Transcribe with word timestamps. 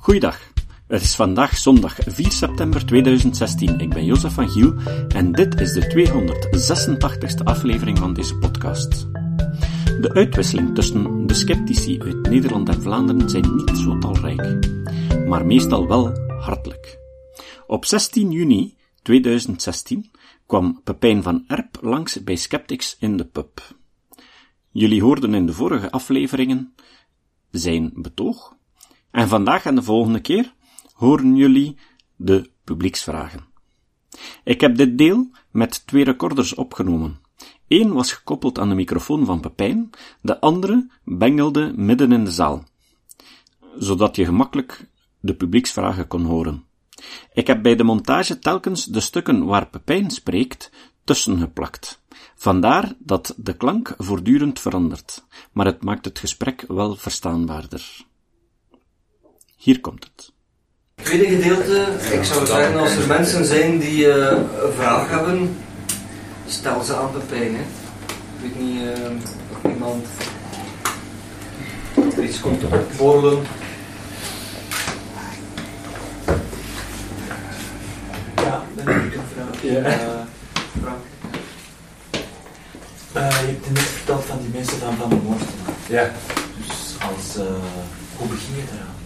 Goeiedag. 0.00 0.52
Het 0.86 1.02
is 1.02 1.14
vandaag 1.14 1.56
zondag 1.58 1.96
4 2.06 2.32
september 2.32 2.86
2016. 2.86 3.80
Ik 3.80 3.88
ben 3.88 4.04
Jozef 4.04 4.32
van 4.32 4.48
Giel 4.48 4.74
en 5.08 5.32
dit 5.32 5.60
is 5.60 5.72
de 5.72 6.08
286e 7.40 7.44
aflevering 7.44 7.98
van 7.98 8.14
deze 8.14 8.36
podcast. 8.36 9.10
De 10.00 10.10
uitwisseling 10.12 10.74
tussen 10.74 11.26
de 11.26 11.34
sceptici 11.34 12.00
uit 12.00 12.22
Nederland 12.22 12.68
en 12.68 12.82
Vlaanderen 12.82 13.30
zijn 13.30 13.54
niet 13.54 13.78
zo 13.78 13.98
talrijk, 13.98 14.68
maar 15.26 15.46
meestal 15.46 15.88
wel 15.88 16.12
hartelijk. 16.38 16.98
Op 17.66 17.84
16 17.84 18.30
juni 18.30 18.76
2016 19.02 20.10
kwam 20.46 20.80
Pepijn 20.84 21.22
van 21.22 21.44
Erp 21.46 21.78
langs 21.80 22.24
bij 22.24 22.36
Skeptics 22.36 22.96
in 22.98 23.16
de 23.16 23.24
pub. 23.24 23.76
Jullie 24.70 25.02
hoorden 25.02 25.34
in 25.34 25.46
de 25.46 25.52
vorige 25.52 25.90
afleveringen 25.90 26.74
zijn 27.50 27.92
betoog, 27.94 28.58
en 29.10 29.28
vandaag 29.28 29.64
en 29.64 29.74
de 29.74 29.82
volgende 29.82 30.20
keer 30.20 30.54
horen 30.92 31.36
jullie 31.36 31.76
de 32.16 32.50
publieksvragen. 32.64 33.48
Ik 34.44 34.60
heb 34.60 34.76
dit 34.76 34.98
deel 34.98 35.30
met 35.50 35.86
twee 35.86 36.04
recorders 36.04 36.54
opgenomen. 36.54 37.20
Eén 37.68 37.92
was 37.92 38.12
gekoppeld 38.12 38.58
aan 38.58 38.68
de 38.68 38.74
microfoon 38.74 39.24
van 39.24 39.40
Pepijn, 39.40 39.90
de 40.22 40.40
andere 40.40 40.90
bengelde 41.04 41.72
midden 41.76 42.12
in 42.12 42.24
de 42.24 42.32
zaal, 42.32 42.64
zodat 43.78 44.16
je 44.16 44.24
gemakkelijk 44.24 44.88
de 45.20 45.34
publieksvragen 45.34 46.06
kon 46.06 46.24
horen. 46.24 46.64
Ik 47.32 47.46
heb 47.46 47.62
bij 47.62 47.76
de 47.76 47.84
montage 47.84 48.38
telkens 48.38 48.84
de 48.84 49.00
stukken 49.00 49.44
waar 49.44 49.68
Pepijn 49.68 50.10
spreekt 50.10 50.70
tussengeplakt. 51.04 52.02
Vandaar 52.34 52.92
dat 52.98 53.34
de 53.36 53.56
klank 53.56 53.94
voortdurend 53.96 54.60
verandert, 54.60 55.24
maar 55.52 55.66
het 55.66 55.84
maakt 55.84 56.04
het 56.04 56.18
gesprek 56.18 56.64
wel 56.68 56.96
verstaanbaarder. 56.96 58.08
Hier 59.60 59.80
komt 59.80 60.04
het. 60.04 60.32
Tweede 61.02 61.26
gedeelte, 61.26 61.86
ik 62.12 62.24
zou 62.24 62.46
zeggen, 62.46 62.80
als 62.80 62.96
er 62.96 63.06
mensen 63.06 63.44
zijn 63.44 63.78
die 63.78 64.06
uh, 64.06 64.14
een 64.14 64.72
vraag 64.76 65.10
hebben, 65.10 65.56
stel 66.46 66.82
ze 66.82 66.94
aan 66.94 67.12
Pepijn. 67.12 67.54
Hè. 67.54 67.60
Ik 67.60 68.40
weet 68.40 68.60
niet 68.60 68.82
uh, 68.82 69.10
of 69.50 69.70
iemand 69.72 70.06
er 72.16 72.24
iets 72.24 72.40
komt 72.40 72.64
opborrelen. 72.64 73.42
Ja, 78.36 78.64
dan 78.74 78.86
heb 78.86 79.04
ik 79.04 79.14
een 79.14 79.22
vraag. 79.34 79.62
Ja. 79.62 79.86
Uh, 79.86 80.20
Frank. 80.82 81.02
je 83.12 83.46
hebt 83.46 83.72
net 83.72 83.82
verteld 83.82 84.24
van 84.24 84.38
die 84.40 84.50
mensen 84.52 84.78
van 84.78 84.94
Van 84.94 85.08
de 85.08 85.16
Moord. 85.16 85.42
Ja. 85.88 86.10
Dus 86.66 86.96
als, 87.00 87.34
hoe 88.16 88.28
begin 88.28 88.56
je 88.56 88.62
eraan? 88.72 88.99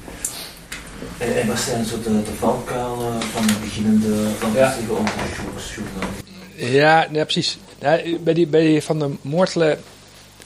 En, 1.19 1.47
wat 1.47 1.59
zijn 1.59 1.85
zo 1.85 2.01
de, 2.03 2.23
de 2.23 2.35
valkuilen 2.39 3.23
van 3.23 3.43
een 3.43 3.61
beginnende 3.61 4.15
langzijdige 4.41 4.93
ja. 4.93 4.99
onderzoeksjournalist? 4.99 6.23
Ja, 6.57 7.09
ja, 7.13 7.25
precies. 7.25 7.59
Ja, 7.79 8.01
bij, 8.21 8.35
die, 8.35 8.47
bij 8.47 8.61
die 8.61 8.83
Van 8.83 8.99
de 8.99 9.11
Moortelen... 9.21 9.79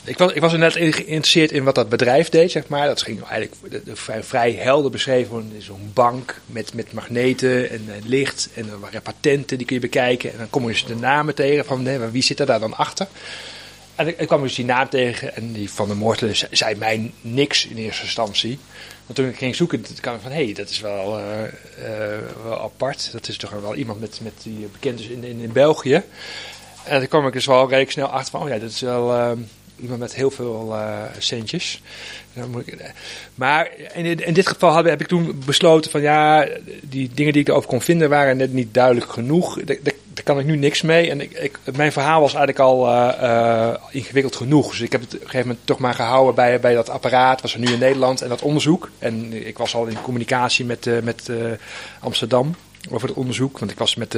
Ik 0.05 0.18
was, 0.18 0.32
ik 0.32 0.40
was 0.40 0.52
er 0.52 0.58
net 0.58 0.72
geïnteresseerd 0.72 1.52
in 1.52 1.64
wat 1.64 1.74
dat 1.74 1.88
bedrijf 1.88 2.28
deed, 2.28 2.50
zeg 2.50 2.68
maar. 2.68 2.86
Dat 2.86 3.02
ging 3.02 3.22
eigenlijk 3.22 3.55
vrij, 3.92 4.22
vrij 4.22 4.52
helder 4.52 4.90
beschreven. 4.90 5.52
Zo'n 5.58 5.90
bank 5.94 6.40
met, 6.46 6.74
met 6.74 6.92
magneten 6.92 7.70
en, 7.70 7.84
en 7.88 8.02
licht. 8.05 8.48
En 8.55 8.70
er 8.70 8.80
waren 8.80 9.02
patenten, 9.02 9.56
die 9.58 9.66
kun 9.66 9.77
je 9.77 9.83
bekijken. 9.83 10.33
En 10.33 10.38
dan 10.38 10.50
kom 10.50 10.62
je 10.62 10.68
dus 10.68 10.84
de 10.84 10.96
namen 10.96 11.34
tegen 11.34 11.64
van 11.64 11.86
hè, 11.86 12.10
wie 12.10 12.22
zit 12.22 12.40
er 12.40 12.46
daar 12.46 12.60
dan 12.60 12.77
achter. 12.77 13.06
En 13.94 14.06
ik, 14.06 14.18
ik 14.18 14.27
kwam 14.27 14.42
dus 14.42 14.55
die 14.55 14.64
naam 14.64 14.88
tegen 14.88 15.36
en 15.36 15.52
die 15.52 15.70
Van 15.70 15.88
de 15.88 15.94
Moortelen 15.94 16.36
zei 16.50 16.74
mij 16.74 17.12
niks 17.20 17.66
in 17.66 17.77
eerste 17.77 18.02
instantie. 18.02 18.58
Toen 19.12 19.28
ik 19.28 19.37
ging 19.37 19.55
zoeken, 19.55 19.84
kwam 20.01 20.14
ik 20.14 20.20
van, 20.20 20.31
hé, 20.31 20.45
hey, 20.45 20.55
dat 20.55 20.69
is 20.69 20.81
wel, 20.81 21.19
uh, 21.19 21.25
uh, 21.42 22.19
wel 22.45 22.61
apart. 22.61 23.12
Dat 23.12 23.28
is 23.28 23.37
toch 23.37 23.51
wel 23.51 23.75
iemand 23.75 24.01
met, 24.01 24.20
met 24.23 24.33
die 24.42 24.69
bekend 24.73 25.01
is 25.01 25.06
in, 25.06 25.25
in, 25.25 25.41
in 25.41 25.53
België. 25.53 26.03
En 26.85 26.98
toen 26.98 27.08
kwam 27.08 27.27
ik 27.27 27.33
dus 27.33 27.47
wel 27.47 27.64
redelijk 27.64 27.91
snel 27.91 28.07
achter 28.07 28.30
van, 28.30 28.42
oh 28.42 28.48
ja, 28.48 28.58
dat 28.58 28.70
is 28.70 28.80
wel 28.80 29.36
iemand 29.80 30.01
met 30.01 30.14
heel 30.14 30.30
veel 30.30 30.77
centjes. 31.18 31.83
Maar 33.35 33.70
in, 33.95 34.24
in 34.24 34.35
dit 34.35 34.47
geval 34.47 34.77
heb, 34.77 34.85
heb 34.85 35.01
ik 35.01 35.07
toen 35.07 35.42
besloten 35.47 35.91
van, 35.91 36.01
ja, 36.01 36.48
die 36.83 37.11
dingen 37.14 37.33
die 37.33 37.42
ik 37.42 37.48
erover 37.48 37.68
kon 37.68 37.80
vinden 37.80 38.08
waren 38.08 38.36
net 38.36 38.52
niet 38.52 38.74
duidelijk 38.74 39.11
genoeg. 39.11 39.58
Daar 40.24 40.34
kan 40.34 40.39
ik 40.39 40.46
nu 40.46 40.56
niks 40.56 40.83
mee. 40.83 41.11
En 41.11 41.42
ik, 41.42 41.58
mijn 41.77 41.92
verhaal 41.92 42.20
was 42.20 42.34
eigenlijk 42.34 42.64
al 42.64 42.89
uh, 42.89 43.74
ingewikkeld 43.90 44.36
genoeg. 44.36 44.70
Dus 44.70 44.80
ik 44.80 44.92
heb 44.92 45.01
het 45.01 45.14
op 45.14 45.20
een 45.20 45.27
gegeven 45.27 45.46
moment 45.46 45.67
toch 45.67 45.79
maar 45.79 45.95
gehouden 45.95 46.34
bij, 46.34 46.61
bij 46.61 46.74
dat 46.74 46.89
apparaat. 46.89 47.40
Was 47.40 47.55
er 47.55 47.61
nu 47.61 47.73
in 47.73 47.79
Nederland 47.79 48.23
en 48.23 48.29
dat 48.29 48.42
onderzoek. 48.42 48.90
En 48.98 49.46
ik 49.46 49.58
was 49.58 49.74
al 49.74 49.86
in 49.86 50.01
communicatie 50.02 50.64
met, 50.64 50.86
uh, 50.86 51.02
met 51.02 51.30
Amsterdam 52.01 52.55
over 52.90 53.08
het 53.08 53.17
onderzoek. 53.17 53.58
Want 53.58 53.70
ik 53.70 53.79
was 53.79 53.95
met, 53.95 54.17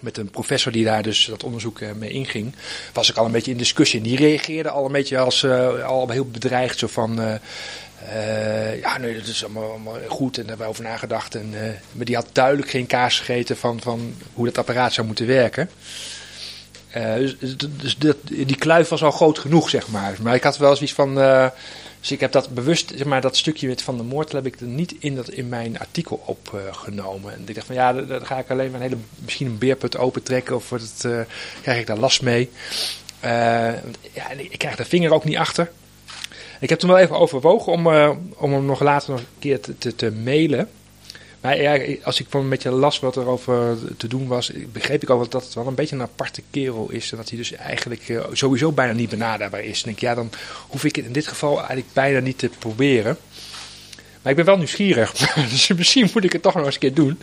met 0.00 0.16
een 0.16 0.30
professor 0.30 0.72
die 0.72 0.84
daar 0.84 1.02
dus 1.02 1.24
dat 1.24 1.44
onderzoek 1.44 1.80
mee 1.94 2.10
inging. 2.10 2.54
Was 2.92 3.10
ik 3.10 3.16
al 3.16 3.24
een 3.24 3.32
beetje 3.32 3.50
in 3.50 3.56
discussie. 3.56 3.98
En 3.98 4.06
die 4.06 4.16
reageerde 4.16 4.70
al 4.70 4.86
een 4.86 4.92
beetje 4.92 5.18
als 5.18 5.46
al 5.84 6.08
heel 6.08 6.30
bedreigd. 6.30 6.78
Zo 6.78 6.86
van. 6.86 7.20
Uh, 7.20 8.80
ja, 8.80 8.98
nee, 8.98 9.14
dat 9.14 9.26
is 9.26 9.44
allemaal, 9.44 9.98
goed 10.08 10.36
en 10.36 10.42
daar 10.42 10.48
hebben 10.48 10.66
we 10.66 10.72
over 10.72 10.84
nagedacht. 10.84 11.34
En, 11.34 11.54
maar 11.92 12.04
die 12.04 12.14
had 12.14 12.26
duidelijk 12.32 12.70
geen 12.70 12.86
kaas 12.86 13.18
gegeten 13.18 13.56
van, 13.56 13.80
van 13.80 14.14
hoe 14.34 14.44
dat 14.44 14.58
apparaat 14.58 14.92
zou 14.92 15.06
moeten 15.06 15.26
werken. 15.26 15.70
Dus 16.92 17.36
dus 17.56 17.96
dat, 17.98 18.16
die 18.22 18.56
kluif 18.56 18.88
was 18.88 19.02
al 19.02 19.10
groot 19.10 19.38
genoeg, 19.38 19.70
zeg 19.70 19.88
maar. 19.88 20.16
Maar 20.22 20.34
ik 20.34 20.42
had 20.42 20.58
wel 20.58 20.76
zoiets 20.76 20.94
van. 20.94 21.18
Dus 22.00 22.10
ik 22.10 22.20
heb 22.20 22.32
dat 22.32 22.48
bewust, 22.48 22.92
zeg 22.96 23.06
maar, 23.06 23.20
dat 23.20 23.36
stukje 23.36 23.74
Van 23.76 23.96
de 23.96 24.02
Moord 24.02 24.32
heb 24.32 24.46
ik 24.46 24.60
er 24.60 24.66
niet 24.66 24.94
in, 24.98 25.14
dat, 25.14 25.28
in 25.28 25.48
mijn 25.48 25.78
artikel 25.78 26.22
opgenomen. 26.26 27.32
en 27.32 27.42
ik 27.46 27.54
dacht 27.54 27.66
van 27.66 27.76
ja, 27.76 27.92
dan 27.92 28.26
ga 28.26 28.38
ik 28.38 28.50
alleen 28.50 28.70
maar 28.70 28.80
een 28.80 28.86
hele, 28.88 29.02
misschien 29.18 29.46
een 29.46 29.58
beerput 29.58 29.96
opentrekken 29.96 30.56
of 30.56 30.70
het, 30.70 31.08
krijg 31.62 31.80
ik 31.80 31.86
daar 31.86 31.98
last 31.98 32.22
mee. 32.22 32.50
ja, 33.20 34.30
ik 34.36 34.58
krijg 34.58 34.76
de 34.76 34.84
vinger 34.84 35.12
ook 35.12 35.24
niet 35.24 35.36
achter. 35.36 35.70
Ik 36.60 36.68
heb 36.68 36.78
toen 36.78 36.88
wel 36.88 36.98
even 36.98 37.18
overwogen 37.18 37.72
om, 37.72 37.86
uh, 37.86 38.10
om 38.36 38.52
hem 38.52 38.64
nog 38.64 38.80
later 38.80 39.10
nog 39.10 39.20
een 39.20 39.26
keer 39.38 39.60
te, 39.60 39.78
te, 39.78 39.94
te 39.94 40.10
mailen. 40.10 40.68
Maar 41.40 41.60
ja, 41.60 41.96
als 42.02 42.20
ik 42.20 42.26
van 42.28 42.40
een 42.40 42.48
beetje 42.48 42.70
las 42.70 43.00
wat 43.00 43.16
er 43.16 43.26
over 43.26 43.78
te 43.96 44.08
doen 44.08 44.26
was, 44.26 44.52
begreep 44.72 45.02
ik 45.02 45.10
ook 45.10 45.30
dat 45.30 45.44
het 45.44 45.54
wel 45.54 45.66
een 45.66 45.74
beetje 45.74 45.96
een 45.96 46.02
aparte 46.02 46.42
kerel 46.50 46.90
is. 46.90 47.10
En 47.10 47.16
dat 47.16 47.28
hij 47.28 47.38
dus 47.38 47.52
eigenlijk 47.52 48.08
uh, 48.08 48.24
sowieso 48.32 48.72
bijna 48.72 48.92
niet 48.92 49.10
benaderbaar 49.10 49.64
is. 49.64 49.78
En 49.78 49.84
denk, 49.84 49.98
ja, 49.98 50.14
dan 50.14 50.30
hoef 50.68 50.84
ik 50.84 50.96
het 50.96 51.04
in 51.04 51.12
dit 51.12 51.26
geval 51.26 51.56
eigenlijk 51.56 51.92
bijna 51.92 52.20
niet 52.20 52.38
te 52.38 52.50
proberen. 52.58 53.16
Maar 54.22 54.30
ik 54.30 54.36
ben 54.36 54.44
wel 54.44 54.56
nieuwsgierig. 54.56 55.12
dus 55.50 55.68
misschien 55.68 56.10
moet 56.14 56.24
ik 56.24 56.32
het 56.32 56.42
toch 56.42 56.54
nog 56.54 56.64
eens 56.64 56.74
een 56.74 56.80
keer 56.80 56.94
doen. 56.94 57.18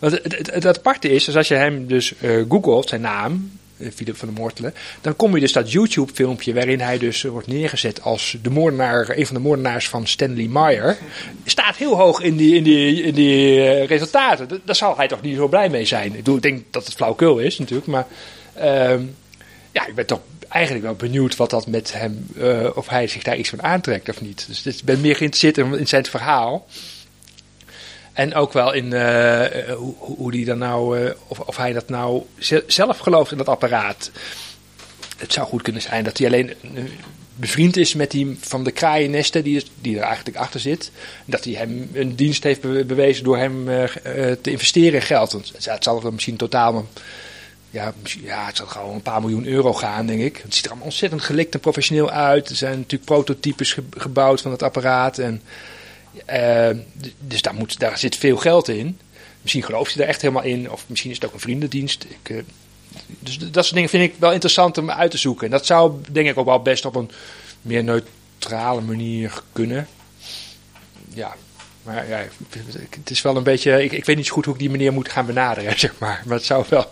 Want 0.00 0.20
het, 0.52 0.66
aparte 0.66 1.08
is, 1.08 1.24
dus 1.24 1.36
als 1.36 1.48
je 1.48 1.54
hem 1.54 1.86
dus 1.86 2.14
uh, 2.20 2.44
googelt, 2.48 2.88
zijn 2.88 3.00
naam, 3.00 3.58
Philip 3.94 4.16
van 4.16 4.28
de 4.28 4.40
Moortelen. 4.40 4.74
Dan 5.00 5.16
kom 5.16 5.34
je 5.34 5.40
dus 5.40 5.52
dat 5.52 5.72
YouTube-filmpje 5.72 6.54
waarin 6.54 6.80
hij 6.80 6.98
dus 6.98 7.22
wordt 7.22 7.46
neergezet 7.46 8.02
als 8.02 8.36
de 8.42 8.50
moordenaar, 8.50 9.08
een 9.08 9.26
van 9.26 9.36
de 9.36 9.42
moordenaars 9.42 9.88
van 9.88 10.06
Stanley 10.06 10.46
Meyer. 10.46 10.98
Staat 11.44 11.76
heel 11.76 11.96
hoog 11.96 12.20
in 12.20 12.36
die, 12.36 12.54
in 12.56 12.62
die, 12.62 13.02
in 13.02 13.14
die 13.14 13.56
uh, 13.56 13.84
resultaten. 13.84 14.60
Daar 14.64 14.76
zal 14.76 14.96
hij 14.96 15.08
toch 15.08 15.22
niet 15.22 15.36
zo 15.36 15.48
blij 15.48 15.68
mee 15.68 15.84
zijn. 15.84 16.06
Ik, 16.06 16.12
bedoel, 16.12 16.36
ik 16.36 16.42
denk 16.42 16.62
dat 16.70 16.84
het 16.84 16.94
flauwkul 16.94 17.38
is 17.38 17.58
natuurlijk, 17.58 17.86
maar 17.86 18.06
uh, 18.56 19.00
ja, 19.72 19.86
ik 19.86 19.94
ben 19.94 20.06
toch 20.06 20.20
eigenlijk 20.48 20.84
wel 20.84 20.94
benieuwd 20.94 21.36
wat 21.36 21.50
dat 21.50 21.66
met 21.66 21.92
hem, 21.92 22.26
uh, 22.36 22.70
of 22.74 22.88
hij 22.88 23.06
zich 23.06 23.22
daar 23.22 23.36
iets 23.36 23.48
van 23.48 23.62
aantrekt 23.62 24.08
of 24.08 24.20
niet. 24.20 24.46
Dus 24.46 24.66
ik 24.66 24.84
ben 24.84 25.00
meer 25.00 25.16
geïnteresseerd 25.16 25.78
in 25.78 25.88
zijn 25.88 26.04
verhaal. 26.04 26.66
En 28.14 28.34
ook 28.34 28.52
wel 28.52 28.72
in 28.72 28.86
uh, 28.86 29.44
hoe, 29.76 29.94
hoe 29.96 30.30
die 30.30 30.44
dan 30.44 30.58
nou, 30.58 31.00
uh, 31.00 31.10
of, 31.26 31.38
of 31.40 31.56
hij 31.56 31.72
dat 31.72 31.88
nou 31.88 32.22
zelf 32.66 32.98
gelooft 32.98 33.32
in 33.32 33.38
dat 33.38 33.48
apparaat. 33.48 34.10
Het 35.16 35.32
zou 35.32 35.46
goed 35.46 35.62
kunnen 35.62 35.82
zijn 35.82 36.04
dat 36.04 36.18
hij 36.18 36.26
alleen 36.26 36.52
bevriend 37.36 37.76
is 37.76 37.94
met 37.94 38.10
die 38.10 38.38
van 38.40 38.64
de 38.64 38.70
kraaiennesten 38.70 39.44
die, 39.44 39.64
die 39.80 39.96
er 39.96 40.02
eigenlijk 40.02 40.36
achter 40.36 40.60
zit. 40.60 40.90
Dat 41.24 41.44
hij 41.44 41.52
hem 41.52 41.90
een 41.92 42.16
dienst 42.16 42.42
heeft 42.42 42.86
bewezen 42.86 43.24
door 43.24 43.36
hem 43.36 43.64
te 44.40 44.50
investeren 44.50 45.00
in 45.00 45.06
geld. 45.06 45.32
Want 45.32 45.52
het 45.64 45.84
zal 45.84 46.04
er 46.04 46.12
misschien 46.12 46.36
totaal 46.36 46.86
ja, 47.74 47.92
ja, 48.22 48.46
het 48.46 48.56
zal 48.56 48.66
gewoon 48.66 48.94
een 48.94 49.02
paar 49.02 49.20
miljoen 49.20 49.46
euro 49.46 49.72
gaan, 49.72 50.06
denk 50.06 50.20
ik. 50.20 50.40
Het 50.42 50.54
ziet 50.54 50.64
er 50.64 50.70
allemaal 50.70 50.88
ontzettend 50.88 51.22
gelikt 51.22 51.54
en 51.54 51.60
professioneel 51.60 52.10
uit. 52.10 52.48
Er 52.48 52.56
zijn 52.56 52.76
natuurlijk 52.76 53.04
prototypes 53.04 53.72
ge 53.72 53.82
gebouwd 53.90 54.40
van 54.40 54.50
het 54.50 54.62
apparaat. 54.62 55.18
En 55.18 55.42
uh, 56.30 56.82
dus 57.18 57.42
daar, 57.42 57.54
moet, 57.54 57.78
daar 57.78 57.98
zit 57.98 58.16
veel 58.16 58.36
geld 58.36 58.68
in. 58.68 58.98
Misschien 59.42 59.64
gelooft 59.64 59.94
hij 59.94 60.02
er 60.02 60.08
echt 60.08 60.22
helemaal 60.22 60.42
in, 60.42 60.70
of 60.70 60.84
misschien 60.86 61.10
is 61.10 61.16
het 61.16 61.26
ook 61.26 61.32
een 61.32 61.40
vriendendienst. 61.40 62.06
Uh, 62.30 62.42
dus 63.08 63.38
dat 63.38 63.64
soort 63.64 63.74
dingen 63.74 63.88
vind 63.88 64.12
ik 64.12 64.14
wel 64.18 64.32
interessant 64.32 64.78
om 64.78 64.90
uit 64.90 65.10
te 65.10 65.18
zoeken. 65.18 65.44
En 65.44 65.50
dat 65.50 65.66
zou 65.66 66.00
denk 66.10 66.28
ik 66.28 66.38
ook 66.38 66.46
wel 66.46 66.62
best 66.62 66.84
op 66.84 66.94
een 66.94 67.10
meer 67.62 67.84
neutrale 67.84 68.80
manier 68.80 69.42
kunnen. 69.52 69.88
Ja, 71.08 71.36
maar 71.82 72.08
ja, 72.08 72.24
het 72.90 73.10
is 73.10 73.22
wel 73.22 73.36
een 73.36 73.42
beetje. 73.42 73.84
Ik, 73.84 73.92
ik 73.92 74.04
weet 74.04 74.16
niet 74.16 74.26
zo 74.26 74.32
goed 74.34 74.44
hoe 74.44 74.54
ik 74.54 74.60
die 74.60 74.70
meneer 74.70 74.92
moet 74.92 75.08
gaan 75.08 75.26
benaderen, 75.26 75.78
zeg 75.86 75.98
maar. 75.98 76.22
Maar 76.26 76.36
het 76.36 76.46
zou 76.46 76.64
wel. 76.68 76.90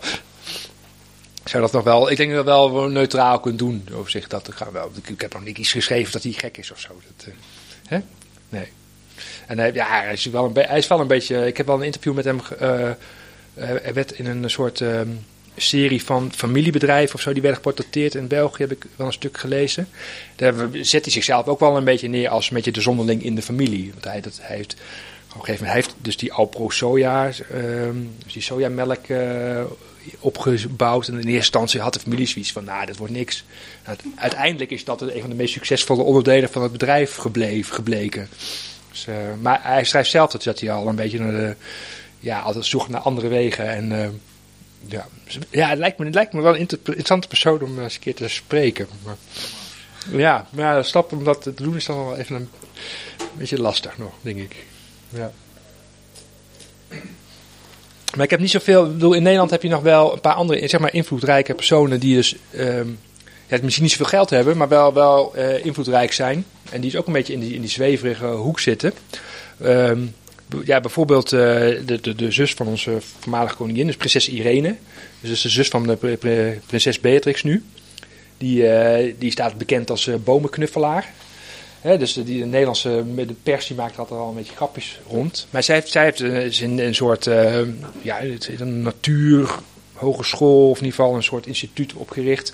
Zou 1.43 1.63
dat 1.63 1.71
nog 1.71 1.83
wel. 1.83 2.11
Ik 2.11 2.17
denk 2.17 2.31
dat 2.31 2.45
we 2.45 2.51
wel 2.51 2.87
neutraal 2.87 3.39
kunnen 3.39 3.57
doen 3.57 3.87
over 3.93 4.11
zich. 4.11 4.27
Dat 4.27 4.49
gaan 4.53 4.71
wel. 4.71 4.91
Ik, 5.03 5.21
heb 5.21 5.33
nog 5.33 5.43
niet 5.43 5.57
iets 5.57 5.71
geschreven 5.71 6.11
dat 6.11 6.23
hij 6.23 6.31
gek 6.31 6.57
is 6.57 6.71
of 6.71 6.79
zo. 6.79 7.01
Dat, 7.17 7.27
uh, 7.27 7.33
hè? 7.87 7.99
Nee. 8.49 8.71
En 9.47 9.57
hij, 9.59 9.73
ja, 9.73 10.01
hij 10.01 10.13
is, 10.13 10.25
wel 10.25 10.45
een 10.45 10.65
hij 10.65 10.77
is 10.77 10.87
wel 10.87 10.99
een 10.99 11.07
beetje... 11.07 11.47
Ik 11.47 11.57
heb 11.57 11.65
wel 11.65 11.75
een 11.75 11.83
interview 11.83 12.13
met 12.13 12.25
hem... 12.25 12.41
ge- 12.41 12.55
eh, 12.55 12.89
eh, 13.53 13.87
er 13.87 13.93
werd 13.93 14.11
in 14.11 14.25
een 14.25 14.49
soort 14.49 14.81
ehm, 14.81 15.07
serie 15.55 16.03
van 16.03 16.31
familiebedrijven 16.35 17.15
of 17.15 17.21
zo... 17.21 17.33
die 17.33 17.41
werden 17.41 17.61
geportretteerd 17.61 18.15
in 18.15 18.27
België, 18.27 18.61
heb 18.61 18.71
ik 18.71 18.85
wel 18.95 19.07
een 19.07 19.13
stuk 19.13 19.37
gelezen. 19.37 19.89
Daar 20.35 20.53
zet 20.71 21.03
hij 21.03 21.13
zichzelf 21.13 21.47
ook 21.47 21.59
wel 21.59 21.77
een 21.77 21.83
beetje 21.83 22.07
neer 22.07 22.29
als 22.29 22.49
een 22.49 22.55
beetje 22.55 22.71
de 22.71 22.81
zonderling 22.81 23.23
in 23.23 23.35
de 23.35 23.41
familie. 23.41 23.91
Want 23.91 24.03
hij, 24.03 24.23
hij 24.41 24.55
heeft... 24.55 24.75
Op 25.33 25.39
een 25.39 25.45
gegeven 25.45 25.65
moment 25.65 25.83
hij 25.83 25.93
heeft 25.93 26.05
dus 26.05 26.17
die 26.17 26.33
Alpro 26.33 26.69
soja, 26.69 27.31
ehm, 27.51 27.95
dus 28.23 28.33
die 28.33 28.41
sojamelk 28.41 29.07
eh, 29.07 29.63
opgebouwd. 30.19 31.07
En 31.07 31.13
in 31.13 31.19
eerste 31.19 31.35
instantie 31.35 31.79
had 31.79 31.93
de 31.93 31.99
familie 31.99 32.27
zoiets 32.27 32.51
van, 32.51 32.63
nou, 32.63 32.85
dat 32.85 32.97
wordt 32.97 33.13
niks. 33.13 33.45
Nou, 33.85 33.97
uiteindelijk 34.15 34.71
is 34.71 34.83
dat 34.83 35.01
een 35.01 35.21
van 35.21 35.29
de 35.29 35.35
meest 35.35 35.53
succesvolle 35.53 36.03
onderdelen 36.03 36.49
van 36.49 36.61
het 36.63 36.71
bedrijf 36.71 37.15
gebleven, 37.15 37.75
gebleken. 37.75 38.27
Dus, 38.93 39.07
eh, 39.07 39.15
maar 39.41 39.59
hij 39.63 39.83
schrijft 39.83 40.09
zelf 40.09 40.31
dat, 40.31 40.43
dat 40.43 40.59
hij 40.59 40.71
al 40.71 40.87
een 40.87 40.95
beetje 40.95 41.19
naar 41.19 41.55
ja, 42.19 42.39
altijd 42.39 42.65
zoekt 42.65 42.87
naar 42.89 43.01
andere 43.01 43.27
wegen. 43.27 43.67
En 43.69 43.91
eh, 44.03 44.09
ja, 44.85 45.07
ja 45.49 45.69
het, 45.69 45.79
lijkt 45.79 45.97
me, 45.97 46.05
het 46.05 46.13
lijkt 46.13 46.33
me 46.33 46.41
wel 46.41 46.53
een 46.53 46.59
inter- 46.59 46.79
interessante 46.85 47.27
persoon 47.27 47.61
om 47.61 47.79
eens 47.79 47.95
een 47.95 47.99
keer 48.01 48.15
te 48.15 48.27
spreken. 48.27 48.87
Maar, 49.03 49.15
ja, 50.11 50.47
maar 50.49 50.85
stap 50.85 51.11
om 51.11 51.23
dat 51.23 51.41
te 51.41 51.53
doen 51.53 51.75
is 51.75 51.85
dan 51.85 52.05
wel 52.05 52.17
even 52.17 52.35
een 52.35 52.49
beetje 53.33 53.61
lastig 53.61 53.97
nog, 53.97 54.13
denk 54.21 54.37
ik. 54.37 54.55
Ja. 55.09 55.31
Maar 58.15 58.25
ik 58.25 58.29
heb 58.29 58.39
niet 58.39 58.51
zoveel. 58.51 58.85
Ik 58.85 58.91
bedoel, 58.91 59.13
in 59.13 59.23
Nederland 59.23 59.51
heb 59.51 59.61
je 59.61 59.69
nog 59.69 59.81
wel 59.81 60.13
een 60.13 60.21
paar 60.21 60.33
andere 60.33 60.67
zeg 60.67 60.79
maar, 60.79 60.93
invloedrijke 60.93 61.53
personen 61.53 61.99
die 61.99 62.15
dus. 62.15 62.35
ehm, 62.51 62.87
ja, 63.47 63.57
misschien 63.61 63.83
niet 63.83 63.91
zoveel 63.91 64.05
geld 64.05 64.29
hebben, 64.29 64.57
maar 64.57 64.67
wel, 64.67 64.93
wel 64.93 65.35
eh, 65.35 65.65
invloedrijk 65.65 66.11
zijn. 66.11 66.45
En 66.71 66.81
die 66.81 66.91
dus 66.91 66.99
ook 66.99 67.07
een 67.07 67.13
beetje 67.13 67.33
in 67.33 67.39
die, 67.39 67.53
in 67.53 67.61
die 67.61 67.69
zweverige 67.69 68.25
hoek 68.25 68.59
zitten. 68.59 68.93
Ehm, 69.61 69.99
ja, 70.65 70.79
bijvoorbeeld 70.79 71.33
eh, 71.33 71.39
de, 71.85 71.99
de, 72.01 72.15
de 72.15 72.31
zus 72.31 72.53
van 72.53 72.67
onze 72.67 72.97
voormalige 73.19 73.55
koningin, 73.55 73.85
dus 73.85 73.95
prinses 73.95 74.29
Irene. 74.29 74.75
Dus 75.19 75.29
dat 75.29 75.31
is 75.31 75.41
de 75.41 75.49
zus 75.49 75.67
van 75.67 75.87
de 75.87 75.95
pri- 75.95 76.17
pri- 76.17 76.59
prinses 76.65 76.99
Beatrix 76.99 77.43
nu. 77.43 77.63
Die, 78.37 78.67
eh, 78.67 79.13
die 79.19 79.31
staat 79.31 79.57
bekend 79.57 79.89
als 79.89 80.09
bomenknuffelaar. 80.23 81.11
Dus 81.97 82.13
die, 82.13 82.39
de 82.39 82.45
Nederlandse 82.45 83.03
de 83.15 83.35
pers 83.43 83.67
die 83.67 83.75
maakt 83.75 83.97
altijd 83.97 84.19
al 84.19 84.29
een 84.29 84.35
beetje 84.35 84.55
grapjes 84.55 84.99
rond. 85.07 85.47
Maar 85.49 85.63
zij 85.63 85.75
heeft, 85.75 85.91
zij 85.91 86.03
heeft 86.03 86.21
is 86.21 86.61
een, 86.61 86.79
een 86.79 86.95
soort 86.95 87.27
eh, 87.27 87.59
ja, 88.01 88.19
het 88.19 88.49
is 88.49 88.59
een 88.59 88.81
natuur 88.81 89.55
hogeschool, 89.93 90.69
of 90.69 90.77
in 90.77 90.85
ieder 90.85 90.99
geval 90.99 91.15
een 91.15 91.23
soort 91.23 91.47
instituut 91.47 91.93
opgericht. 91.93 92.53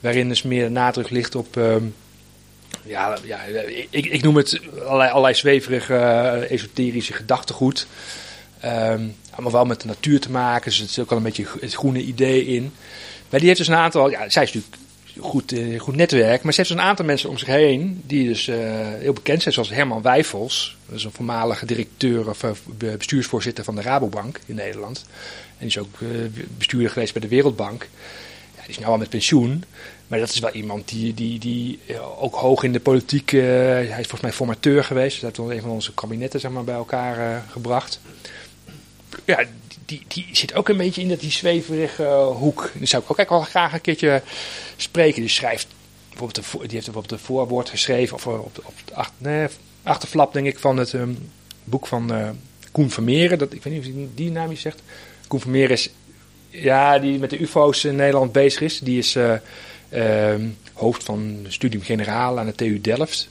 Waarin 0.00 0.28
dus 0.28 0.42
meer 0.42 0.70
nadruk 0.70 1.10
ligt 1.10 1.34
op. 1.34 1.56
ehm, 1.56 1.84
ja, 2.82 3.18
ja 3.24 3.40
ik, 3.90 4.06
ik 4.06 4.22
noem 4.22 4.36
het 4.36 4.60
allerlei, 4.86 5.34
zweverige, 5.34 5.94
eh, 5.94 6.50
esoterische 6.50 7.12
gedachtegoed. 7.12 7.86
Ehm, 8.60 9.02
allemaal 9.30 9.52
wel 9.52 9.64
met 9.64 9.80
de 9.80 9.86
natuur 9.86 10.20
te 10.20 10.30
maken. 10.30 10.70
Dus 10.70 10.80
er 10.80 10.88
zit 10.88 10.98
ook 11.04 11.08
wel 11.10 11.18
een 11.18 11.24
beetje 11.24 11.46
het 11.60 11.74
groene 11.74 12.00
idee 12.02 12.46
in. 12.46 12.72
Maar 13.30 13.38
die 13.40 13.48
heeft 13.48 13.58
dus 13.60 13.68
een 13.68 13.74
aantal. 13.74 14.10
Ja, 14.10 14.28
zij 14.28 14.42
is 14.42 14.52
natuurlijk 14.52 14.82
goed, 15.18 15.52
eh, 15.52 15.80
goed 15.80 15.96
netwerk. 15.96 16.42
Maar 16.42 16.52
ze 16.52 16.60
heeft 16.60 16.72
dus 16.72 16.78
een 16.80 16.86
aantal 16.88 17.04
mensen 17.04 17.28
om 17.28 17.38
zich 17.38 17.48
heen. 17.48 18.02
die 18.06 18.28
dus 18.28 18.48
eh, 18.48 18.56
heel 18.98 19.12
bekend 19.12 19.42
zijn. 19.42 19.54
Zoals 19.54 19.70
Herman 19.70 20.02
Wijfels. 20.02 20.76
Dat 20.86 20.98
is 20.98 21.04
een 21.04 21.12
voormalige 21.12 21.66
directeur 21.66 22.28
of 22.28 22.44
be- 22.78 22.96
bestuursvoorzitter 22.96 23.64
van 23.64 23.74
de 23.74 23.82
Rabobank 23.82 24.40
in 24.46 24.54
Nederland. 24.54 25.04
En 25.08 25.54
die 25.58 25.66
is 25.68 25.78
ook 25.78 25.98
bestuurder 26.58 26.90
geweest 26.90 27.12
bij 27.12 27.22
de 27.22 27.28
Wereldbank. 27.28 27.88
Die 28.66 28.74
is 28.74 28.78
nu 28.78 28.84
al 28.84 28.96
met 28.98 29.08
pensioen. 29.08 29.64
Maar 30.06 30.18
dat 30.18 30.28
is 30.30 30.38
wel 30.38 30.50
iemand 30.52 30.88
die, 30.88 31.14
die, 31.14 31.38
die 31.38 31.78
eh, 31.86 32.22
ook 32.22 32.34
hoog 32.34 32.62
in 32.62 32.72
de 32.72 32.80
politiek. 32.80 33.32
eh, 33.32 33.40
hij 33.40 33.82
is 33.86 33.94
volgens 33.94 34.20
mij 34.20 34.32
formateur 34.32 34.84
geweest. 34.84 35.14
Hij 35.20 35.24
heeft 35.24 35.36
wel 35.36 35.52
een 35.52 35.60
van 35.60 35.70
onze 35.70 35.94
kabinetten 35.94 36.40
zeg 36.40 36.50
maar, 36.50 36.64
bij 36.64 36.74
elkaar 36.74 37.18
eh, 37.36 37.42
gebracht. 37.50 38.00
Ja, 39.24 39.44
die, 39.86 40.02
die 40.08 40.26
zit 40.32 40.54
ook 40.54 40.68
een 40.68 40.76
beetje 40.76 41.00
in 41.02 41.08
dat 41.08 41.20
die 41.20 41.30
zweverige 41.30 42.04
hoek. 42.38 42.70
Die 42.74 42.86
zou 42.86 43.02
ik 43.02 43.10
ook 43.10 43.16
eigenlijk 43.18 43.30
wel 43.30 43.40
graag 43.62 43.72
een 43.72 43.80
keertje 43.80 44.22
spreken. 44.76 45.20
Die 45.20 45.30
schrijft 45.30 45.66
bijvoorbeeld, 46.08 46.34
de, 46.44 46.50
die 46.58 46.60
heeft 46.60 46.84
bijvoorbeeld 46.84 47.12
een 47.12 47.26
voorwoord 47.26 47.68
geschreven. 47.70 48.14
Of 48.16 48.26
op, 48.26 48.54
de- 48.54 48.62
op 48.64 48.72
het 48.84 48.94
acht, 48.94 49.12
nee, 49.18 49.46
achterflap, 49.82 50.32
denk 50.32 50.46
ik, 50.46 50.58
van 50.58 50.76
het 50.76 50.94
ehm, 50.94 51.12
boek 51.64 51.86
van 51.86 52.12
Koen 52.72 52.90
Vermeeren. 52.90 53.38
Dat, 53.38 53.52
ik 53.52 53.62
weet 53.62 53.72
niet 53.72 53.86
of 53.86 53.92
die, 53.94 54.08
die 54.14 54.30
naam 54.30 54.50
je 54.50 54.56
zegt. 54.56 54.82
Koen 55.28 55.40
Vermeeren 55.40 55.70
is 55.70 55.90
ja, 56.50 56.98
die 56.98 57.18
met 57.18 57.30
de 57.30 57.38
UFO's 57.40 57.84
in 57.84 57.96
Nederland 57.96 58.32
bezig 58.32 58.60
is. 58.60 58.78
Die 58.80 58.98
is 58.98 59.16
eh, 59.16 59.32
ehm, 59.88 60.46
hoofd 60.72 61.04
van 61.04 61.44
Studium 61.48 61.82
Generaal 61.82 62.38
aan 62.38 62.46
de 62.46 62.54
TU 62.54 62.80
Delft. 62.80 63.28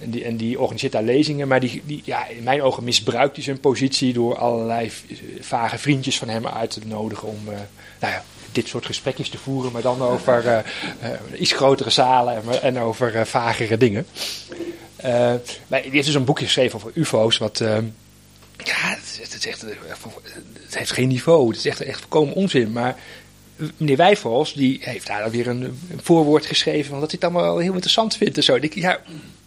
En 0.00 0.10
die, 0.10 0.24
en 0.24 0.36
die 0.36 0.60
organiseert 0.60 0.92
daar 0.92 1.02
lezingen. 1.02 1.48
Maar 1.48 1.60
die, 1.60 1.82
die, 1.84 2.02
ja, 2.04 2.26
in 2.26 2.42
mijn 2.42 2.62
ogen 2.62 2.84
misbruikt 2.84 3.34
hij 3.34 3.44
zijn 3.44 3.60
positie 3.60 4.12
door 4.12 4.36
allerlei 4.36 4.90
v- 4.90 5.00
vage 5.40 5.78
vriendjes 5.78 6.18
van 6.18 6.28
hem 6.28 6.46
uit 6.46 6.70
te 6.70 6.80
nodigen 6.84 7.28
om 7.28 7.38
eh, 7.46 7.58
nou 8.00 8.12
ja, 8.12 8.24
dit 8.52 8.68
soort 8.68 8.86
gesprekjes 8.86 9.28
te 9.28 9.38
voeren. 9.38 9.72
Maar 9.72 9.82
dan 9.82 10.02
over 10.02 10.46
eh, 10.46 10.58
eh, 10.58 11.20
iets 11.40 11.52
grotere 11.52 11.90
zalen 11.90 12.34
en, 12.42 12.62
en 12.62 12.78
over 12.78 13.14
eh, 13.16 13.24
vagere 13.24 13.76
dingen. 13.76 14.06
Eh, 14.96 15.34
maar 15.66 15.82
die 15.82 15.90
heeft 15.90 16.06
dus 16.06 16.14
een 16.14 16.24
boekje 16.24 16.44
geschreven 16.44 16.76
over 16.78 16.90
UFO's. 16.94 17.38
Wat, 17.38 17.60
ehm, 17.60 17.84
ja, 18.64 18.74
het, 18.76 19.20
is- 19.34 19.46
echt, 19.46 19.62
eh, 19.62 19.70
heeft 20.78 20.92
geen 20.92 21.08
niveau. 21.08 21.48
Het 21.48 21.56
is 21.56 21.66
echt, 21.66 21.80
echt 21.80 22.00
volkomen 22.00 22.34
onzin. 22.34 22.72
Maar 22.72 22.96
meneer 23.76 23.96
Wijfels, 23.96 24.52
die 24.52 24.78
heeft 24.80 25.06
daar 25.06 25.30
weer 25.30 25.46
een, 25.48 25.80
voorwoord 25.96 26.46
geschreven. 26.46 26.90
Van 26.90 27.00
dat 27.00 27.10
hij 27.10 27.18
het 27.20 27.30
allemaal 27.30 27.52
wel 27.52 27.62
heel 27.62 27.72
interessant 27.72 28.16
vindt 28.16 28.36
en 28.36 28.42
zo. 28.42 28.54
Ik, 28.54 28.74
ja, 28.74 29.00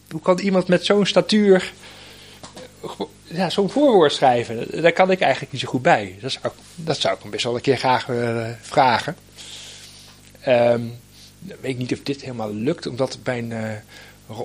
hoe 0.09 0.21
kan 0.21 0.39
iemand 0.39 0.67
met 0.67 0.85
zo'n 0.85 1.05
statuur 1.05 1.73
eh, 2.83 2.89
ja, 3.23 3.49
zo'n 3.49 3.69
voorwoord 3.69 4.13
schrijven? 4.13 4.81
Daar 4.81 4.93
kan 4.93 5.11
ik 5.11 5.19
eigenlijk 5.19 5.51
niet 5.51 5.61
zo 5.61 5.67
goed 5.67 5.81
bij. 5.81 6.17
Dat 6.21 6.31
zou, 6.31 6.53
dat 6.75 6.99
zou 6.99 7.15
ik 7.15 7.21
hem 7.21 7.31
best 7.31 7.43
wel 7.43 7.55
een 7.55 7.61
keer 7.61 7.77
graag 7.77 8.05
willen 8.05 8.59
vragen. 8.61 9.15
Ehm, 10.41 10.85
ik 11.47 11.55
weet 11.61 11.77
niet 11.77 11.93
of 11.93 11.99
dit 12.03 12.21
helemaal 12.21 12.53
lukt, 12.53 12.87
omdat 12.87 13.17
bij 13.23 13.37
een, 13.37 13.51
eh, 13.51 13.71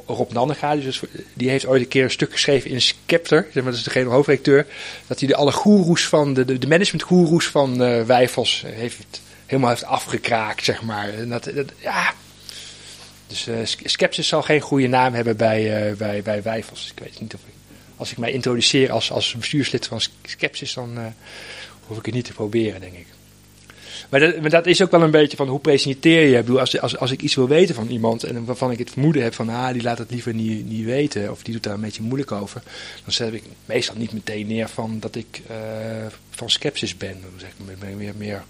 Rob 0.06 0.33
Nannega, 0.33 0.75
die, 0.75 0.85
dus, 0.85 1.00
die 1.35 1.50
heeft 1.50 1.67
ooit 1.67 1.83
een 1.83 1.88
keer 1.88 2.05
een 2.05 2.11
stuk 2.11 2.33
geschreven 2.33 2.71
in 2.71 2.81
Scepter, 2.81 3.47
dat 3.53 3.75
is 3.75 3.83
degene 3.83 4.11
hoofdredacteur, 4.11 4.67
dat 5.06 5.19
hij 5.19 5.29
de 5.29 5.37
alle 5.37 5.53
goeroes 5.53 6.06
van, 6.06 6.35
de, 6.35 6.59
de, 6.59 6.67
managementgoeroes 6.67 7.47
van 7.47 7.83
eh 7.83 8.03
Wijfels 8.03 8.65
heeft, 8.67 9.21
helemaal 9.47 9.71
heeft 9.71 9.85
afgekraakt, 9.85 10.65
zeg 10.65 10.83
maar. 10.83 11.29
Dat, 11.29 11.50
ja. 11.79 12.15
Dus 13.27 13.47
eh, 13.47 13.56
Sk- 13.65 13.88
Skepsis 13.88 14.29
zal 14.29 14.43
geen 14.43 14.61
goede 14.61 14.87
naam 14.87 15.15
hebben 15.15 15.37
bij, 15.37 15.88
eh, 15.88 15.97
bij, 15.97 16.23
bij 16.23 16.43
Wijfels. 16.43 16.93
Ik 16.94 17.03
weet 17.03 17.21
niet 17.21 17.35
of 17.35 17.41
ik, 17.47 17.55
als 17.97 18.11
ik 18.11 18.19
mij 18.19 18.33
introduceer 18.33 18.93
als, 18.93 19.11
als 19.11 19.35
bestuurslid 19.35 19.87
van 19.87 20.00
Skepsis, 20.23 20.75
dan 20.75 20.99
eh, 20.99 21.05
hoef 21.87 21.99
ik 21.99 22.05
het 22.05 22.14
niet 22.14 22.25
te 22.25 22.33
proberen, 22.33 22.81
denk 22.81 22.95
ik. 22.95 23.07
Maar 24.08 24.50
dat, 24.50 24.66
is 24.66 24.82
ook 24.82 24.90
wel 24.90 25.02
een 25.02 25.10
beetje 25.10 25.36
van 25.36 25.48
hoe 25.48 25.60
presenteer 25.60 26.26
je. 26.26 26.36
Ik 26.36 26.44
bedoel, 26.44 26.60
als, 26.60 26.80
als, 26.80 26.98
als 26.98 27.10
ik 27.10 27.22
iets 27.22 27.34
wil 27.34 27.48
weten 27.48 27.75
van 27.75 27.88
iemand 27.88 28.25
en 28.25 28.44
waarvan 28.44 28.70
ik 28.70 28.78
het 28.78 28.90
vermoeden 28.90 29.22
heb 29.22 29.34
van 29.34 29.48
ah, 29.48 29.72
die 29.72 29.82
laat 29.82 29.98
het 29.98 30.10
liever 30.10 30.34
niet, 30.34 30.66
niet 30.66 30.84
weten 30.84 31.30
of 31.30 31.42
die 31.42 31.52
doet 31.52 31.62
daar 31.62 31.75
een 31.75 31.80
beetje 31.80 32.02
moeilijk 32.02 32.32
over, 32.32 32.62
dan 33.04 33.12
zet 33.12 33.32
ik 33.32 33.42
meestal 33.64 33.96
niet 33.96 34.12
meteen 34.12 34.46
neer 34.46 34.68
van 34.68 35.00
dat 35.00 35.14
ik 35.14 35.42
eh, 35.46 35.56
van 36.30 36.50
skepsis 36.50 36.96
ben. 36.96 37.20
Dan 37.20 37.30
zeg 37.36 37.50
ik 37.50 37.78
meer, 37.80 37.96
meer, 37.96 38.14
meer 38.16 38.44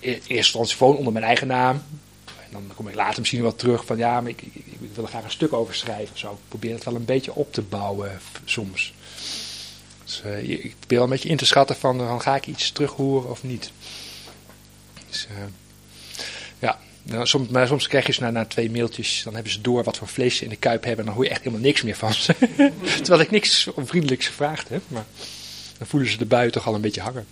eh, 0.00 0.10
eerst 0.26 0.28
instantie 0.28 0.84
onder 0.84 1.12
mijn 1.12 1.24
eigen 1.24 1.46
naam. 1.46 1.82
En 2.24 2.52
dan 2.52 2.70
kom 2.76 2.88
ik 2.88 2.94
later 2.94 3.20
misschien 3.20 3.42
wel 3.42 3.54
terug 3.54 3.84
van 3.84 3.96
ja, 3.96 4.20
maar 4.20 4.30
ik, 4.30 4.42
ik, 4.42 4.54
ik 4.54 4.90
wil 4.94 5.04
er 5.04 5.10
graag 5.10 5.24
een 5.24 5.30
stuk 5.30 5.52
over 5.52 5.74
schrijven. 5.74 6.12
of 6.12 6.18
Zo. 6.18 6.32
Ik 6.32 6.38
probeer 6.48 6.74
het 6.74 6.84
wel 6.84 6.94
een 6.94 7.04
beetje 7.04 7.34
op 7.34 7.52
te 7.52 7.62
bouwen 7.62 8.20
soms. 8.44 8.94
Dus, 10.12 10.22
eh, 10.32 10.48
ik 10.48 10.74
probeer 10.78 10.98
wel 10.98 11.02
een 11.02 11.08
beetje 11.08 11.28
in 11.28 11.36
te 11.36 11.46
schatten 11.46 11.76
van, 11.76 11.98
van 11.98 12.20
ga 12.20 12.36
ik 12.36 12.46
iets 12.46 12.70
terug 12.70 12.90
horen 12.90 13.30
of 13.30 13.42
niet. 13.42 13.72
Dus, 15.10 15.26
eh, 15.30 15.44
ja, 16.58 16.78
nou, 17.02 17.26
soms, 17.26 17.48
maar 17.48 17.66
soms 17.66 17.88
krijg 17.88 18.06
je 18.06 18.12
ze 18.12 18.20
na, 18.20 18.30
na 18.30 18.44
twee 18.44 18.70
mailtjes, 18.70 19.22
dan 19.24 19.34
hebben 19.34 19.52
ze 19.52 19.60
door 19.60 19.84
wat 19.84 19.96
voor 19.96 20.08
vlees 20.08 20.36
ze 20.36 20.44
in 20.44 20.50
de 20.50 20.56
kuip 20.56 20.84
hebben. 20.84 21.00
En 21.00 21.04
dan 21.04 21.14
hoor 21.14 21.24
je 21.24 21.30
echt 21.30 21.42
helemaal 21.42 21.64
niks 21.64 21.82
meer 21.82 21.96
van 21.96 22.12
ze. 22.12 22.34
Terwijl 23.02 23.20
ik 23.20 23.30
niks 23.30 23.66
onvriendelijks 23.74 24.26
gevraagd 24.26 24.68
heb. 24.68 24.82
Maar 24.88 25.04
dan 25.78 25.86
voelen 25.86 26.10
ze 26.10 26.18
de 26.18 26.26
bui 26.26 26.50
toch 26.50 26.66
al 26.66 26.74
een 26.74 26.80
beetje 26.80 27.00
hangen. 27.00 27.26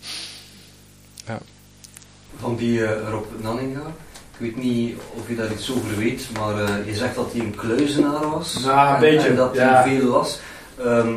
Van 2.38 2.56
die 2.56 2.84
eh, 2.84 3.08
Rob 3.08 3.24
Nanninga. 3.42 3.86
Ik 4.32 4.38
weet 4.38 4.56
niet 4.56 4.96
of 5.14 5.28
je 5.28 5.36
daar 5.36 5.52
iets 5.52 5.70
over 5.70 5.96
weet, 5.96 6.28
maar 6.38 6.64
eh, 6.64 6.86
je 6.86 6.94
zegt 6.94 7.14
dat 7.14 7.32
hij 7.32 7.40
een 7.40 7.54
kluizenaar 7.54 8.30
was. 8.30 8.58
Nou, 8.64 8.88
een 8.88 8.94
en, 8.94 9.00
beetje, 9.00 9.28
En 9.28 9.36
dat 9.36 9.54
ja. 9.54 9.82
hij 9.82 9.98
veel 9.98 10.08
las. 10.08 10.40
Ehm, 10.78 11.14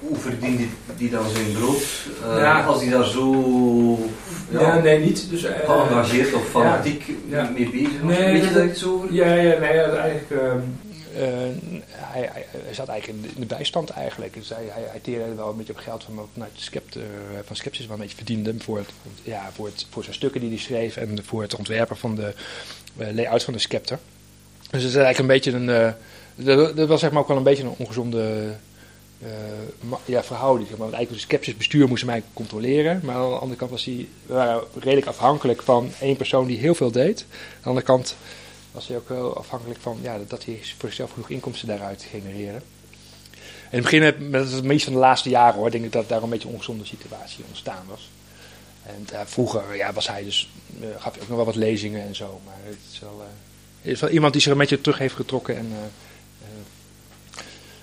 hoe 0.00 0.16
verdient 0.16 0.58
die, 0.58 0.70
die 0.96 1.10
dan 1.10 1.30
zijn 1.30 1.52
brood? 1.52 1.82
Eh, 2.22 2.36
Ja. 2.38 2.64
Als 2.64 2.82
hij 2.82 2.90
daar 2.90 3.04
zo 3.06 3.98
ja, 4.50 4.78
nee, 4.78 4.98
niet. 4.98 5.30
Dus, 5.30 5.44
eh, 5.44 5.52
geëngageerd 5.64 6.34
of 6.34 6.48
fanatiek 6.48 7.04
Ja. 7.28 7.50
mee 7.54 7.70
bezig 7.70 8.00
was? 8.02 8.16
Nee, 8.18 8.32
weet 8.32 8.36
je 8.40 8.44
dat- 8.44 8.54
daar 8.54 8.66
iets 8.66 8.84
over? 8.84 9.12
Ja, 9.12 9.26
ja, 9.34 9.58
nee, 9.58 9.74
ja, 9.74 9.90
eigenlijk. 9.96 10.30
ehm, 10.30 10.58
eh, 11.14 11.22
hij, 11.90 12.28
hij, 12.32 12.74
zat 12.74 12.88
eigenlijk 12.88 13.22
in 13.22 13.28
de, 13.28 13.34
in 13.34 13.40
de 13.48 13.54
bijstand 13.54 13.90
eigenlijk. 13.90 14.34
Dus 14.34 14.48
hij, 14.48 14.64
hij, 14.68 14.82
hij 14.90 15.00
teerde 15.02 15.34
wel 15.34 15.50
een 15.50 15.56
beetje 15.56 15.72
op 15.72 15.78
geld 15.78 16.04
van, 16.04 16.28
vanuit 16.32 16.50
van 17.46 17.56
wel 17.86 17.96
een 17.96 18.02
beetje 18.02 18.16
verdiende 18.16 18.54
voor, 18.58 18.76
het, 18.78 18.88
ja, 19.22 19.50
voor, 19.54 19.66
het, 19.66 19.86
voor 19.90 20.02
zijn 20.02 20.14
stukken 20.14 20.40
die 20.40 20.50
hij 20.50 20.58
schreef 20.58 20.96
en 20.96 21.18
voor 21.24 21.42
het 21.42 21.54
ontwerpen 21.54 21.96
van 21.96 22.14
de 22.14 22.34
layout 23.14 23.42
van 23.44 23.52
de 23.52 23.58
Scepter. 23.58 23.98
Dus 24.70 24.82
het 24.82 24.90
is 24.90 24.96
eigenlijk 24.96 25.18
een 25.18 25.26
beetje 25.26 25.52
een, 25.52 25.94
dat, 26.34 26.76
dat 26.76 26.88
was 26.88 27.00
zeg 27.00 27.10
maar 27.10 27.22
ook 27.22 27.28
wel 27.28 27.36
een 27.36 27.42
beetje 27.42 27.62
een 27.62 27.74
ongezonde 27.76 28.54
ja, 30.04 30.22
verhouding. 30.22 30.68
Maar, 30.68 30.78
want 30.78 30.92
eigenlijk 30.92 31.22
de 31.22 31.28
sceptisch 31.28 31.56
bestuur 31.56 31.88
moest 31.88 32.04
mij 32.04 32.22
controleren. 32.32 33.00
Maar 33.04 33.14
aan 33.14 33.28
de 33.30 33.34
andere 33.36 33.58
kant 33.58 33.70
was 33.70 33.84
hij, 33.84 34.08
redelijk 34.78 35.06
afhankelijk 35.06 35.62
van 35.62 35.90
één 36.00 36.16
persoon 36.16 36.46
die 36.46 36.58
heel 36.58 36.74
veel 36.74 36.90
deed. 36.90 37.20
Aan 37.30 37.60
de 37.62 37.68
andere 37.68 37.86
kant 37.86 38.16
was 38.72 38.88
hij 38.88 38.96
ook 38.96 39.08
wel 39.08 39.36
afhankelijk 39.36 39.80
van 39.80 39.98
ja, 40.02 40.18
dat 40.28 40.44
hij 40.44 40.54
voor 40.78 40.88
zichzelf 40.88 41.10
genoeg 41.12 41.30
inkomsten 41.30 41.68
daaruit 41.68 42.06
genereerde. 42.10 42.60
In 43.70 43.78
het 43.78 43.90
begin, 43.90 44.30
met- 44.30 44.52
het 44.52 44.64
meest 44.64 44.84
van 44.84 44.92
de 44.92 44.98
laatste 44.98 45.28
jaren 45.28 45.58
hoor, 45.58 45.70
denk 45.70 45.84
ik 45.84 45.92
dat 45.92 46.08
daar 46.08 46.22
een 46.22 46.28
beetje 46.28 46.48
een 46.48 46.54
ongezonde 46.54 46.84
situatie 46.84 47.44
ontstaan 47.48 47.84
was. 47.88 48.10
En 48.82 49.06
eh, 49.12 49.20
vroeger 49.24 49.76
ja, 49.76 49.92
was 49.92 50.08
hij 50.08 50.24
dus, 50.24 50.50
eh, 50.80 50.86
gaf 50.98 51.12
hij 51.12 51.22
ook 51.22 51.28
nog 51.28 51.36
wel 51.36 51.46
wat 51.46 51.54
lezingen 51.56 52.02
en 52.06 52.14
zo. 52.14 52.40
Maar 52.44 52.56
het 52.62 52.76
is 52.92 52.98
wel, 52.98 53.22
eh, 53.82 53.90
is 53.90 54.00
wel 54.00 54.10
iemand 54.10 54.32
die 54.32 54.42
zich 54.42 54.52
een 54.52 54.58
beetje 54.58 54.80
terug 54.80 54.98
heeft 54.98 55.14
getrokken. 55.14 55.56
En, 55.56 55.66
eh, 55.72 55.78
eh, 55.78 55.84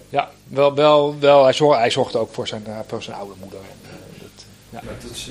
ja, 0.09 0.29
wel, 0.47 0.75
wel, 0.75 1.15
wel 1.19 1.43
hij, 1.43 1.53
zorg, 1.53 1.77
hij 1.77 1.89
zorgde 1.91 2.17
ook 2.17 2.33
voor 2.33 2.47
zijn, 2.47 2.63
eh, 2.65 2.73
voor 2.87 3.03
zijn 3.03 3.17
oude 3.17 3.33
moeder. 3.39 3.59
En, 3.59 3.89
eh, 3.89 4.21
dat, 4.21 4.45
ja. 4.69 4.79
Dat 5.01 5.11
is, 5.11 5.29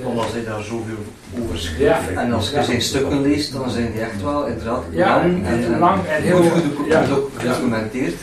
eh, 0.00 0.06
omdat 0.06 0.32
hij 0.32 0.44
daar 0.44 0.62
zoveel 0.62 1.04
over 1.42 1.58
schreef. 1.58 1.78
Ja. 1.78 2.00
En 2.16 2.32
als 2.32 2.50
je 2.50 2.56
Ja. 2.56 2.62
zijn 2.62 2.82
stukken 2.82 3.20
leest, 3.22 3.52
dan 3.52 3.70
zijn 3.70 3.92
die 3.92 4.00
echt 4.00 4.22
wel 4.22 4.46
inderdaad 4.46 4.82
Ja, 4.90 5.16
lang 5.16 5.46
en- 5.46 5.64
en, 5.64 5.78
lang 5.78 6.04
en 6.06 6.22
heel- 6.22 6.42
goed 6.42 6.94
gedocumenteerd. 7.36 8.14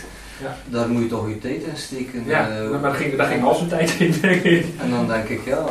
Ja. 0.41 0.57
Daar 0.65 0.89
moet 0.89 1.01
je 1.01 1.07
toch 1.07 1.27
je 1.27 1.39
tijd 1.39 1.63
in 1.63 1.77
steken. 1.77 2.23
Ja, 2.25 2.49
eh, 2.49 2.69
maar 2.69 2.81
daar 2.81 2.93
ging, 2.93 3.15
daar 3.15 3.27
ging 3.27 3.43
al 3.43 3.55
zijn 3.55 3.69
tijd 3.69 3.91
in, 3.99 4.15
denk 4.21 4.43
ik. 4.43 4.65
En 4.81 4.89
dan 4.89 5.07
denk 5.07 5.27
ik, 5.29 5.45
ja, 5.45 5.65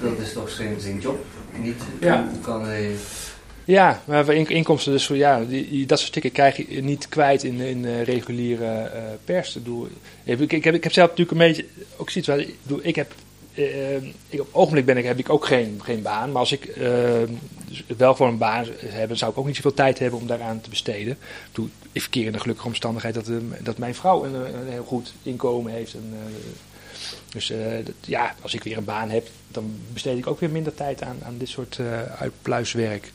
dat 0.00 0.18
is 0.22 0.32
toch 0.32 0.50
zijn, 0.50 0.80
zijn 0.80 0.98
job. 0.98 1.24
Niet, 1.56 1.82
Ja. 2.00 2.24
hoe 2.30 2.40
kan 2.40 2.64
hij... 2.66 2.90
Ja, 3.64 4.02
maar 4.04 4.28
in- 4.34 4.48
inkomsten, 4.48 4.92
dus 4.92 5.06
ja, 5.06 5.44
die, 5.44 5.86
dat 5.86 5.98
soort 5.98 6.10
stukken 6.10 6.32
krijg 6.32 6.56
je 6.56 6.82
niet 6.82 7.08
kwijt 7.08 7.44
in, 7.44 7.60
in 7.60 7.84
eh, 7.84 8.02
reguliere 8.02 8.64
eh, 8.64 9.02
pers. 9.24 9.56
Ik, 10.24 10.40
ik, 10.40 10.52
ik, 10.52 10.64
heb, 10.64 10.74
ik 10.74 10.82
heb 10.82 10.92
zelf 10.92 11.08
natuurlijk 11.08 11.38
een 11.40 11.46
beetje, 11.46 11.64
ook 11.96 12.10
zoiets, 12.10 12.30
waar- 12.30 12.38
ik, 12.40 12.54
bedoel, 12.62 12.80
ik 12.82 12.96
heb, 12.96 13.14
eh, 13.54 13.94
ik, 13.96 14.40
op 14.40 14.46
het 14.46 14.46
ogenblik 14.54 14.84
ben 14.84 14.96
ik, 14.96 15.04
heb 15.04 15.18
ik 15.18 15.30
ook 15.30 15.46
geen, 15.46 15.80
geen 15.84 16.02
baan. 16.02 16.30
Maar 16.32 16.40
als 16.40 16.52
ik 16.52 16.74
dus 17.68 17.84
wel 17.96 18.14
voor 18.16 18.26
een 18.28 18.38
baan 18.38 18.66
heb, 18.84 19.16
zou 19.16 19.30
ik 19.30 19.38
ook 19.38 19.46
niet 19.46 19.56
zoveel 19.56 19.74
tijd 19.74 19.98
hebben 19.98 20.20
om 20.20 20.26
daaraan 20.26 20.60
te 20.60 20.70
besteden. 20.70 21.18
Bedoel, 21.52 21.68
ik 21.92 22.00
verkeer 22.00 22.26
in 22.26 22.32
de 22.32 22.40
gelukkige 22.40 22.68
omstandigheid 22.68 23.14
dat, 23.14 23.30
dat 23.60 23.78
mijn 23.78 23.94
vrouw 23.94 24.24
een, 24.24 24.34
heel 24.68 24.84
goed 24.84 25.12
inkomen 25.22 25.72
heeft. 25.72 25.94
En, 25.94 26.14
dus 27.32 27.52
ja, 28.00 28.34
als 28.42 28.54
ik 28.54 28.62
weer 28.64 28.76
een 28.76 28.84
baan 28.84 29.10
heb, 29.10 29.28
dan 29.48 29.74
besteed 29.92 30.18
ik 30.18 30.26
ook 30.26 30.40
weer 30.40 30.50
minder 30.50 30.74
tijd 30.74 31.02
aan, 31.02 31.16
aan 31.22 31.38
dit 31.38 31.48
soort 31.48 31.78
eh 31.78 32.02
uitpluiswerk. 32.20 33.10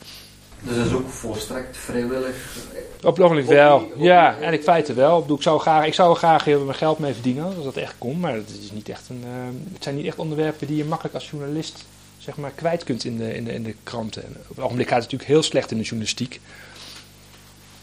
Dus 0.62 0.76
dat 0.76 0.86
is 0.86 0.92
ook 0.92 1.08
volstrekt 1.08 1.76
vrijwillig. 1.76 2.56
Op 3.02 3.16
het 3.16 3.20
ogenblik 3.24 3.46
wel. 3.46 3.92
Ja, 3.96 4.38
en 4.40 4.52
ik 4.52 4.62
feite 4.62 4.94
wel. 4.94 5.14
Ik, 5.16 5.20
bedoel, 5.22 5.36
ik 5.36 5.42
zou 5.42 5.60
graag, 5.60 5.86
ik 5.86 5.94
zou 5.94 6.16
graag 6.16 6.44
heel 6.44 6.64
mijn 6.64 6.76
geld 6.78 6.98
mee 6.98 7.12
verdienen 7.12 7.44
als 7.44 7.64
dat 7.64 7.76
echt 7.76 7.94
kon. 7.98 8.20
Maar 8.20 8.34
het, 8.34 8.50
is 8.62 8.70
niet 8.72 8.88
echt 8.88 9.08
een, 9.08 9.22
eh, 9.24 9.30
het 9.72 9.82
zijn 9.82 9.94
niet 9.96 10.06
echt 10.06 10.18
onderwerpen 10.18 10.66
die 10.66 10.76
je 10.76 10.84
makkelijk 10.84 11.14
als 11.14 11.30
journalist 11.30 11.84
zeg 12.18 12.36
maar, 12.36 12.50
kwijt 12.54 12.84
kunt 12.84 13.04
in 13.04 13.16
de, 13.18 13.34
in, 13.34 13.44
de, 13.44 13.52
in 13.52 13.62
de 13.62 13.74
kranten. 13.82 14.24
En 14.24 14.36
op 14.48 14.56
het 14.56 14.64
ogenblik 14.64 14.88
gaat 14.88 15.02
het 15.02 15.04
natuurlijk 15.12 15.30
heel 15.30 15.42
slecht 15.42 15.70
in 15.70 15.76
de 15.76 15.82
journalistiek. 15.82 16.40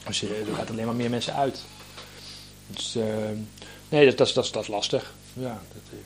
Dus 0.08 0.24
eh, 0.24 0.30
er 0.30 0.56
gaat 0.56 0.70
alleen 0.70 0.86
maar 0.86 0.96
meer 0.96 1.10
mensen 1.10 1.34
uit. 1.36 1.60
Dus 2.68 2.96
eh, 2.96 3.04
nee, 3.90 4.06
dat, 4.06 4.18
dat, 4.18 4.28
is- 4.28 4.34
dat, 4.34 4.44
is- 4.46 4.52
dat 4.52 4.62
is 4.64 4.68
lastig. 4.70 5.14
Ja, 5.34 5.62
dat, 5.74 5.82
eh. 5.92 5.98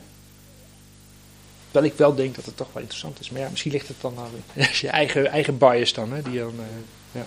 Terwijl 1.70 1.92
ik 1.92 1.98
wel 1.98 2.14
denk 2.14 2.34
dat 2.34 2.44
het 2.44 2.56
toch 2.56 2.68
wel 2.72 2.82
interessant 2.82 3.20
is. 3.20 3.30
Maar 3.30 3.40
ja, 3.40 3.48
misschien 3.50 3.72
ligt 3.72 3.88
het 3.88 3.96
dan 4.00 4.14
is 4.54 4.80
je 4.80 4.88
eigen, 4.88 5.26
eigen 5.30 5.58
bias 5.58 5.92
dan, 5.94 6.12
hè, 6.12 6.22
die 6.22 6.38
dan... 6.38 6.52
eh, 7.14 7.20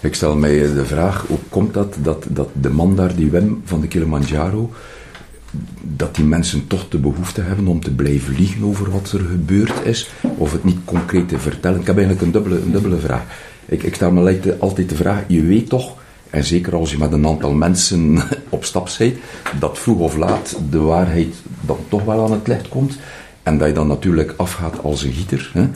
Ik 0.00 0.14
stel 0.14 0.36
mij 0.36 0.58
de 0.58 0.86
vraag, 0.86 1.24
hoe 1.26 1.38
komt 1.48 1.74
dat, 1.74 1.96
dat 1.98 2.24
dat 2.28 2.48
de 2.52 2.70
man 2.70 2.96
daar, 2.96 3.14
die 3.16 3.30
Wim 3.30 3.62
van 3.64 3.80
de 3.80 3.86
Kilimanjaro, 3.88 4.70
dat 5.82 6.14
die 6.14 6.24
mensen 6.24 6.66
toch 6.66 6.88
de 6.88 6.98
behoefte 6.98 7.40
hebben 7.40 7.66
om 7.66 7.80
te 7.80 7.90
blijven 7.90 8.34
liegen 8.34 8.64
over 8.64 8.90
wat 8.90 9.12
er 9.12 9.20
gebeurd 9.20 9.84
is, 9.84 10.10
of 10.36 10.52
het 10.52 10.64
niet 10.64 10.78
concreet 10.84 11.28
te 11.28 11.38
vertellen? 11.38 11.80
Ik 11.80 11.86
heb 11.86 11.96
eigenlijk 11.96 12.26
een 12.26 12.32
dubbele, 12.32 12.60
een 12.60 12.72
dubbele 12.72 12.98
vraag. 12.98 13.22
Ik, 13.66 13.82
ik 13.82 13.94
stel 13.94 14.10
me 14.10 14.56
altijd- 14.58 14.88
de 14.88 14.94
vraag, 14.94 15.22
je 15.28 15.42
weet 15.42 15.68
toch, 15.68 15.96
en 16.30 16.44
zeker 16.44 16.74
als 16.74 16.90
je 16.90 16.98
met 16.98 17.12
een 17.12 17.26
aantal 17.26 17.52
mensen 17.52 18.18
op 18.48 18.64
stap 18.64 18.88
bent, 18.98 19.16
dat 19.58 19.78
vroeg 19.78 19.98
of 19.98 20.16
laat 20.16 20.56
de 20.70 20.78
waarheid 20.78 21.34
dan 21.60 21.78
toch 21.88 22.04
wel 22.04 22.24
aan 22.24 22.32
het 22.32 22.46
licht 22.46 22.68
komt, 22.68 22.96
en 23.42 23.58
dat 23.58 23.68
je 23.68 23.74
dan 23.74 23.86
natuurlijk 23.86 24.34
afgaat 24.36 24.82
als 24.82 25.02
een 25.02 25.12
gieter. 25.12 25.50
Hè? 25.54 25.68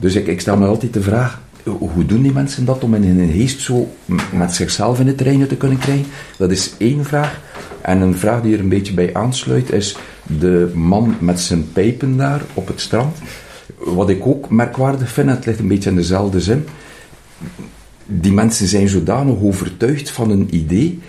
Dus 0.00 0.14
ik, 0.14 0.26
ik 0.26 0.40
stel 0.40 0.56
me 0.56 0.66
altijd 0.66 0.92
de 0.92 1.02
vraag, 1.02 1.40
hoe 1.64 2.06
doen 2.06 2.22
die 2.22 2.32
mensen 2.32 2.64
dat 2.64 2.84
om 2.84 2.94
in 2.94 3.18
hun 3.18 3.32
geest 3.32 3.60
zo 3.60 3.94
met 4.32 4.54
zichzelf 4.54 5.00
in 5.00 5.06
het 5.06 5.20
reinen 5.20 5.48
te 5.48 5.56
kunnen 5.56 5.78
krijgen? 5.78 6.06
Dat 6.38 6.50
is 6.50 6.74
één 6.78 7.04
vraag. 7.04 7.40
En 7.80 8.00
een 8.00 8.16
vraag 8.16 8.42
die 8.42 8.54
er 8.54 8.60
een 8.60 8.68
beetje 8.68 8.94
bij 8.94 9.14
aansluit 9.14 9.72
is 9.72 9.96
de 10.38 10.70
man 10.74 11.14
met 11.20 11.40
zijn 11.40 11.72
pijpen 11.72 12.16
daar 12.16 12.42
op 12.54 12.66
het 12.66 12.80
strand. 12.80 13.16
Wat 13.78 14.08
ik 14.08 14.26
ook 14.26 14.50
merkwaardig 14.50 15.10
vind, 15.10 15.30
het 15.30 15.46
ligt 15.46 15.58
een 15.58 15.68
beetje 15.68 15.90
in 15.90 15.96
dezelfde 15.96 16.40
zin. 16.40 16.64
Die 18.06 18.32
mensen 18.32 18.66
zijn 18.66 18.88
zodanig 18.88 19.40
overtuigd 19.40 20.10
van 20.10 20.30
een 20.30 20.48
idee, 20.50 21.00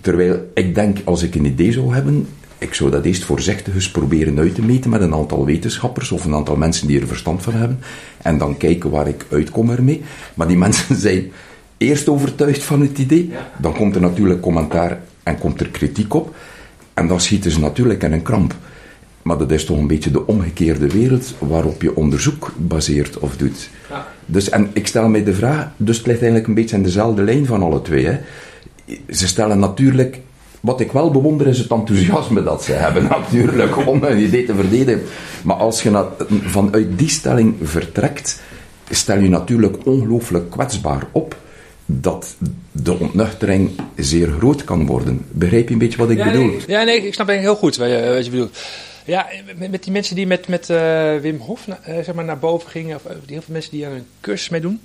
terwijl 0.00 0.50
ik 0.54 0.74
denk, 0.74 0.98
als 1.04 1.22
ik 1.22 1.34
een 1.34 1.44
idee 1.44 1.72
zou 1.72 1.94
hebben, 1.94 2.26
ik 2.62 2.74
zou 2.74 2.90
dat 2.90 3.04
eerst 3.04 3.24
voorzichtig 3.24 3.74
eens 3.74 3.90
proberen 3.90 4.38
uit 4.38 4.54
te 4.54 4.62
meten 4.62 4.90
met 4.90 5.00
een 5.00 5.14
aantal 5.14 5.44
wetenschappers 5.44 6.12
of 6.12 6.24
een 6.24 6.34
aantal 6.34 6.56
mensen 6.56 6.86
die 6.86 7.00
er 7.00 7.06
verstand 7.06 7.42
van 7.42 7.52
hebben. 7.52 7.78
En 8.22 8.38
dan 8.38 8.56
kijken 8.56 8.90
waar 8.90 9.08
ik 9.08 9.26
uitkom 9.30 9.70
ermee. 9.70 10.02
Maar 10.34 10.48
die 10.48 10.56
mensen 10.56 10.96
zijn 11.06 11.32
eerst 11.76 12.08
overtuigd 12.08 12.62
van 12.62 12.80
het 12.80 12.98
idee. 12.98 13.32
Dan 13.58 13.74
komt 13.74 13.94
er 13.94 14.00
natuurlijk 14.00 14.40
commentaar 14.40 15.00
en 15.22 15.38
komt 15.38 15.60
er 15.60 15.68
kritiek 15.68 16.14
op. 16.14 16.34
En 16.94 17.06
dan 17.06 17.20
schieten 17.20 17.50
ze 17.50 17.60
natuurlijk 17.60 18.02
in 18.02 18.12
een 18.12 18.22
kramp. 18.22 18.54
Maar 19.22 19.38
dat 19.38 19.50
is 19.50 19.64
toch 19.64 19.78
een 19.78 19.86
beetje 19.86 20.10
de 20.10 20.26
omgekeerde 20.26 20.86
wereld 20.86 21.34
waarop 21.38 21.82
je 21.82 21.96
onderzoek 21.96 22.52
baseert 22.56 23.18
of 23.18 23.36
doet. 23.36 23.70
Ja. 23.90 24.08
Dus, 24.26 24.48
en 24.48 24.70
ik 24.72 24.86
stel 24.86 25.08
mij 25.08 25.24
de 25.24 25.34
vraag, 25.34 25.68
dus 25.76 25.96
het 25.96 26.06
ligt 26.06 26.18
eigenlijk 26.18 26.48
een 26.48 26.54
beetje 26.54 26.76
in 26.76 26.82
dezelfde 26.82 27.22
lijn 27.22 27.46
van 27.46 27.62
alle 27.62 27.82
twee. 27.82 28.06
Hè. 28.06 28.18
Ze 29.10 29.26
stellen 29.26 29.58
natuurlijk, 29.58 30.20
wat 30.62 30.80
ik 30.80 30.92
wel 30.92 31.10
bewonder 31.10 31.46
is 31.46 31.58
het 31.58 31.70
enthousiasme 31.70 32.42
dat 32.42 32.64
ze 32.64 32.72
hebben 32.72 33.02
natuurlijk, 33.18 33.86
om 33.86 34.02
een 34.02 34.18
idee 34.18 34.44
te 34.44 34.54
verdedigen. 34.54 35.02
Maar 35.42 35.56
als 35.56 35.82
je 35.82 36.06
vanuit 36.44 36.98
die 36.98 37.08
stelling 37.08 37.54
vertrekt, 37.62 38.40
stel 38.90 39.18
je 39.18 39.28
natuurlijk 39.28 39.86
ongelooflijk 39.86 40.50
kwetsbaar 40.50 41.06
op 41.12 41.36
dat 41.86 42.36
de 42.72 42.98
ontnuchtering 42.98 43.70
zeer 43.96 44.28
groot 44.38 44.64
kan 44.64 44.86
worden. 44.86 45.24
Begrijp 45.30 45.66
je 45.68 45.72
een 45.72 45.80
beetje 45.80 45.98
wat 45.98 46.10
ik 46.10 46.18
ja, 46.18 46.24
bedoel? 46.24 46.46
Nee, 46.46 46.60
ja, 46.66 46.82
nee, 46.82 47.06
ik 47.06 47.14
snap 47.14 47.28
eigenlijk 47.28 47.60
heel 47.60 47.68
goed 47.68 47.76
wat 47.76 47.88
je, 47.88 48.12
wat 48.14 48.24
je 48.24 48.30
bedoelt. 48.30 48.58
Ja, 49.04 49.26
met, 49.56 49.70
met 49.70 49.82
die 49.82 49.92
mensen 49.92 50.16
die 50.16 50.26
met, 50.26 50.48
met 50.48 50.70
eh, 50.70 51.16
Wim 51.16 51.36
Hof 51.36 51.66
eh, 51.66 51.94
zeg 51.94 52.14
maar 52.14 52.24
naar 52.24 52.38
boven 52.38 52.70
gingen, 52.70 52.96
of 52.96 53.04
eh, 53.04 53.10
die 53.10 53.32
heel 53.32 53.42
veel 53.42 53.54
mensen 53.54 53.70
die 53.70 53.86
aan 53.86 53.92
een 53.92 54.06
cursus 54.20 54.48
meedoen. 54.48 54.80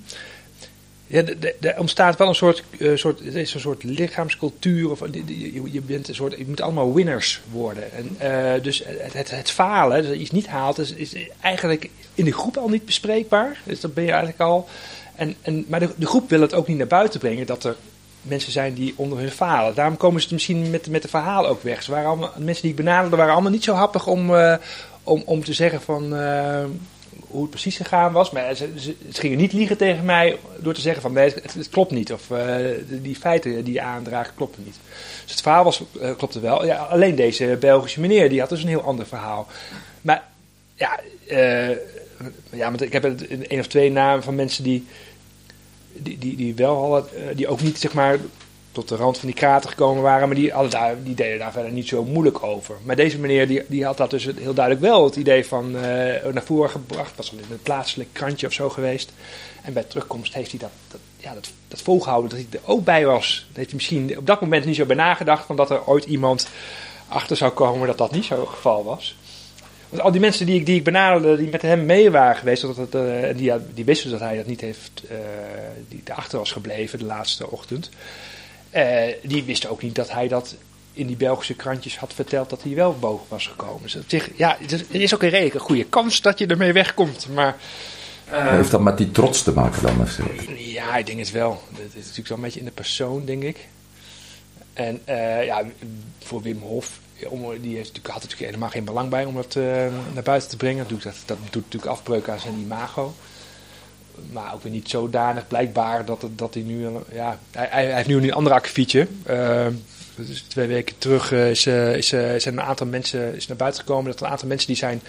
Ja, 1.10 1.22
er 1.60 1.78
ontstaat 1.78 2.16
wel 2.16 2.28
een 2.28 2.34
soort, 2.34 2.62
eh, 2.78 2.90
soort, 2.94 3.20
is 3.20 3.54
een 3.54 3.60
soort 3.60 3.82
lichaamscultuur. 3.82 4.90
Of, 4.90 5.00
je, 5.12 5.62
je, 5.72 5.80
bent 5.80 6.08
een 6.08 6.14
soort, 6.14 6.38
je 6.38 6.44
moet 6.46 6.60
allemaal 6.60 6.94
winners 6.94 7.40
worden. 7.52 7.92
En, 7.92 8.16
eh, 8.18 8.62
dus 8.62 8.82
het, 8.86 9.30
het, 9.30 9.50
falen, 9.50 9.96
dus 9.96 10.06
dat 10.06 10.16
je 10.16 10.22
iets 10.22 10.30
niet 10.30 10.46
haalt, 10.46 10.78
is, 10.78 10.92
is 10.92 11.14
eigenlijk 11.40 11.90
in 12.14 12.24
de 12.24 12.32
groep 12.32 12.56
al 12.56 12.68
niet 12.68 12.84
bespreekbaar. 12.84 13.60
Dus 13.64 13.80
dat 13.80 13.94
ben 13.94 14.04
je 14.04 14.10
eigenlijk 14.10 14.40
al. 14.40 14.68
En, 15.14 15.34
en, 15.42 15.64
maar 15.68 15.80
de, 15.80 16.06
groep 16.06 16.30
wil 16.30 16.40
het 16.40 16.54
ook 16.54 16.66
niet 16.66 16.78
naar 16.78 16.86
buiten 16.86 17.20
brengen 17.20 17.46
dat 17.46 17.64
er 17.64 17.76
mensen 18.22 18.52
zijn 18.52 18.74
die 18.74 18.94
onder 18.96 19.18
hun 19.18 19.30
falen. 19.30 19.74
Daarom 19.74 19.96
komen 19.96 20.22
ze 20.22 20.28
misschien 20.30 20.70
met, 20.70 20.88
met 20.88 21.02
de 21.02 21.08
verhalen 21.08 21.50
ook 21.50 21.62
weg. 21.62 21.82
Ze 21.82 21.90
waren 21.90 22.08
allemaal, 22.08 22.32
mensen 22.38 22.62
die 22.62 22.70
ik 22.70 22.76
benaderde 22.76 23.16
waren 23.16 23.32
allemaal 23.32 23.52
niet 23.52 23.64
zo 23.64 23.74
happig 23.74 24.06
om, 24.06 24.34
eh, 24.34 24.56
om, 25.02 25.22
om 25.24 25.44
te 25.44 25.52
zeggen 25.52 25.80
van, 25.80 26.12
hoe 27.26 27.40
het 27.40 27.50
precies 27.50 27.76
gegaan 27.76 28.12
was. 28.12 28.30
Maar 28.30 28.54
ze, 28.54 28.94
gingen 29.12 29.38
niet 29.38 29.52
liegen 29.52 29.76
tegen 29.76 30.04
mij 30.04 30.38
door 30.58 30.74
te 30.74 30.80
zeggen 30.80 31.02
van 31.02 31.12
nee, 31.12 31.32
het, 31.42 31.68
klopt 31.70 31.90
niet. 31.90 32.12
Of 32.12 32.30
eh, 32.30 32.56
die 32.88 33.16
feiten 33.16 33.64
die 33.64 33.74
je 33.74 33.80
aandraagt 33.80 34.34
kloppen 34.34 34.62
niet. 34.64 34.78
Dus 35.22 35.32
het 35.32 35.40
verhaal 35.40 35.64
was, 35.64 35.82
eh, 36.00 36.16
klopte 36.16 36.40
wel. 36.40 36.66
Ja, 36.66 36.76
alleen 36.76 37.14
deze 37.14 37.56
Belgische 37.60 38.00
meneer 38.00 38.28
die 38.28 38.40
had 38.40 38.48
dus 38.48 38.62
een 38.62 38.68
heel 38.68 38.82
ander 38.82 39.06
verhaal. 39.06 39.46
Maar 40.00 40.22
ja, 40.74 41.00
eh, 41.26 41.68
ja 42.50 42.68
want 42.68 42.82
ik 42.82 42.92
heb 42.92 43.04
een 43.28 43.58
of 43.58 43.66
twee 43.66 43.90
namen 43.90 44.22
van 44.22 44.34
mensen 44.34 44.64
die 44.64 44.86
die, 46.00 46.18
die, 46.18 46.36
die 46.36 46.54
wel 46.54 46.76
hadden, 46.76 47.36
die 47.36 47.48
ook 47.48 47.60
niet 47.60 47.78
zeg 47.78 47.92
maar 47.92 48.18
tot 48.72 48.88
de 48.88 48.96
rand 48.96 49.18
van 49.18 49.28
die 49.28 49.36
krater 49.36 49.70
gekomen 49.70 50.02
waren, 50.02 50.28
maar 50.28 50.36
die, 50.36 50.52
die 51.02 51.14
deden 51.14 51.38
daar 51.38 51.52
verder 51.52 51.72
niet 51.72 51.88
zo 51.88 52.04
moeilijk 52.04 52.42
over. 52.42 52.74
Maar 52.82 52.96
deze 52.96 53.18
meneer 53.18 53.48
die, 53.48 53.62
die 53.68 53.84
had 53.84 53.96
dat 53.96 54.10
dus 54.10 54.24
heel 54.24 54.54
duidelijk 54.54 54.84
wel 54.84 55.04
het 55.04 55.16
idee 55.16 55.46
van 55.46 55.76
eh, 55.76 55.82
naar 56.32 56.42
voren 56.44 56.70
gebracht, 56.70 57.16
was 57.16 57.32
al 57.32 57.38
in 57.38 57.44
een 57.50 57.62
plaatselijk 57.62 58.08
krantje 58.12 58.46
of 58.46 58.52
zo 58.52 58.68
geweest. 58.68 59.12
En 59.62 59.72
bij 59.72 59.82
terugkomst 59.82 60.34
heeft 60.34 60.50
hij 60.50 60.60
dat, 60.60 60.70
dat, 60.88 61.00
ja, 61.16 61.34
dat, 61.34 61.50
dat 61.68 61.82
volgehouden 61.82 62.30
dat 62.30 62.38
hij 62.38 62.60
er 62.60 62.68
ook 62.68 62.84
bij 62.84 63.06
was. 63.06 63.46
Dat 63.48 63.56
heeft 63.56 63.68
hij 63.68 63.76
misschien 63.76 64.18
op 64.18 64.26
dat 64.26 64.40
moment 64.40 64.64
niet 64.64 64.76
zo 64.76 64.84
bij 64.84 64.96
nagedacht 64.96 65.46
van 65.46 65.56
dat 65.56 65.70
er 65.70 65.86
ooit 65.86 66.04
iemand 66.04 66.48
achter 67.08 67.36
zou 67.36 67.52
komen 67.52 67.86
dat 67.86 67.98
dat 67.98 68.12
niet 68.12 68.24
zo 68.24 68.40
het 68.40 68.48
geval 68.48 68.84
was. 68.84 69.16
Want 69.88 70.02
al 70.02 70.10
die 70.10 70.20
mensen 70.20 70.46
die 70.46 70.58
ik, 70.58 70.66
die 70.66 70.76
ik 70.76 70.84
benaderde, 70.84 71.36
die 71.36 71.50
met 71.50 71.62
hem 71.62 71.86
mee 71.86 72.10
waren 72.10 72.36
geweest, 72.36 72.62
dat 72.62 72.76
het, 72.76 72.94
eh, 72.94 73.36
die, 73.36 73.52
die 73.74 73.84
wisten 73.84 74.10
dat 74.10 74.20
hij 74.20 74.36
dat 74.36 74.46
niet 74.46 74.60
heeft, 74.60 75.02
eh, 75.08 75.16
die 75.88 76.02
erachter 76.04 76.38
was 76.38 76.52
gebleven 76.52 76.98
de 76.98 77.04
laatste 77.04 77.50
ochtend. 77.50 77.90
Eh, 78.70 79.14
die 79.22 79.44
wisten 79.44 79.70
ook 79.70 79.82
niet 79.82 79.94
dat 79.94 80.10
hij 80.12 80.28
dat 80.28 80.54
in 80.92 81.06
die 81.06 81.16
Belgische 81.16 81.54
krantjes 81.54 81.98
had 81.98 82.12
verteld 82.14 82.50
dat 82.50 82.62
hij 82.62 82.74
wel 82.74 82.96
boven 82.98 83.26
was 83.28 83.46
gekomen. 83.46 83.82
Dus 83.82 83.96
zich, 84.06 84.30
ja, 84.36 84.56
er 84.90 85.00
is 85.00 85.14
ook 85.14 85.22
een 85.22 85.28
redelijk 85.28 85.64
goede 85.64 85.84
kans 85.84 86.20
dat 86.20 86.38
je 86.38 86.46
ermee 86.46 86.72
wegkomt. 86.72 87.28
Maar 87.34 87.56
Eh, 88.30 88.48
Heeft 88.48 88.70
dat 88.70 88.80
met 88.80 88.98
die 88.98 89.10
trots 89.10 89.42
te 89.42 89.52
maken 89.52 89.82
dan? 89.82 90.06
Ja, 90.56 90.96
ik 90.96 91.06
denk 91.06 91.18
het 91.18 91.30
wel. 91.30 91.62
Het 91.72 91.94
is 91.94 92.02
natuurlijk 92.02 92.28
wel 92.28 92.36
een 92.36 92.42
beetje 92.42 92.58
in 92.58 92.64
de 92.64 92.70
persoon, 92.70 93.24
denk 93.24 93.42
ik. 93.42 93.68
En 94.72 95.00
eh, 95.04 95.44
ja, 95.44 95.62
voor 96.18 96.42
Wim 96.42 96.58
Hof, 96.60 96.98
om, 97.28 97.40
die 97.40 97.74
heeft, 97.76 97.86
natuurlijk- 97.86 98.06
had 98.14 98.22
natuurlijk 98.22 98.50
helemaal 98.50 98.68
geen 98.68 98.84
belang 98.84 99.10
bij 99.10 99.24
om 99.24 99.34
dat 99.34 99.54
naar 100.14 100.22
buiten 100.22 100.48
te 100.48 100.56
brengen. 100.56 100.86
Dat, 100.88 101.02
dat 101.02 101.36
doet 101.50 101.62
natuurlijk 101.64 101.92
afbreuk 101.92 102.28
aan 102.28 102.40
zijn 102.40 102.54
imago. 102.58 103.14
Maar 104.32 104.54
ook 104.54 104.62
weer 104.62 104.72
niet 104.72 104.88
zodanig 104.88 105.46
blijkbaar 105.48 106.04
dat, 106.04 106.26
dat 106.36 106.54
hij 106.54 106.62
nu... 106.62 106.88
Ja, 107.12 107.38
hij, 107.50 107.68
hij 107.70 107.94
heeft 107.94 108.08
nu 108.08 108.16
een 108.16 108.32
ander 108.32 108.52
akkefietje. 108.52 109.06
Eh, 109.22 109.66
dus 110.26 110.40
twee 110.40 110.66
weken 110.66 110.98
terug 110.98 111.32
eh, 111.32 111.50
is, 111.50 111.66
eh, 111.66 111.96
is, 111.96 112.12
eh, 112.12 112.20
zijn 112.36 112.58
een 112.58 112.62
aantal 112.62 112.86
mensen 112.86 113.34
is 113.34 113.46
naar 113.46 113.56
buiten 113.56 113.80
gekomen. 113.80 114.10
Dat 114.10 114.20
een 114.20 114.26
aantal 114.26 114.48
mensen 114.48 114.66
die 114.66 114.76
zijn, 114.76 115.02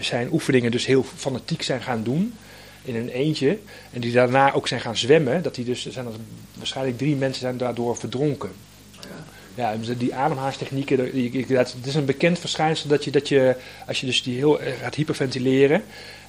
zijn 0.00 0.32
oefeningen 0.32 0.70
dus 0.70 0.86
heel 0.86 1.04
fanatiek 1.16 1.62
zijn 1.62 1.82
gaan 1.82 2.02
doen. 2.02 2.34
In 2.82 2.96
een 2.96 3.08
eentje. 3.08 3.58
En 3.92 4.00
die 4.00 4.12
daarna 4.12 4.52
ook 4.52 4.68
zijn 4.68 4.80
gaan 4.80 4.96
zwemmen. 4.96 5.42
Dat 5.42 5.54
die 5.54 5.64
dus, 5.64 5.86
zijn 5.86 6.06
waarschijnlijk 6.54 6.98
drie 6.98 7.16
mensen 7.16 7.40
zijn 7.40 7.56
daardoor 7.56 7.96
verdronken. 7.96 8.50
Ja, 9.58 9.76
dus 9.76 9.98
die 9.98 10.14
ademhalingstechnieken, 10.14 10.98
het 11.56 11.74
is 11.84 11.94
een 11.94 12.04
bekend 12.04 12.38
verschijnsel 12.38 12.88
dat 12.88 13.04
je, 13.04 13.10
dat 13.10 13.28
je, 13.28 13.56
als 13.86 14.00
je 14.00 14.06
dus 14.06 14.22
die 14.22 14.36
heel 14.36 14.60
gaat 14.80 14.94
hyperventileren, 14.94 15.82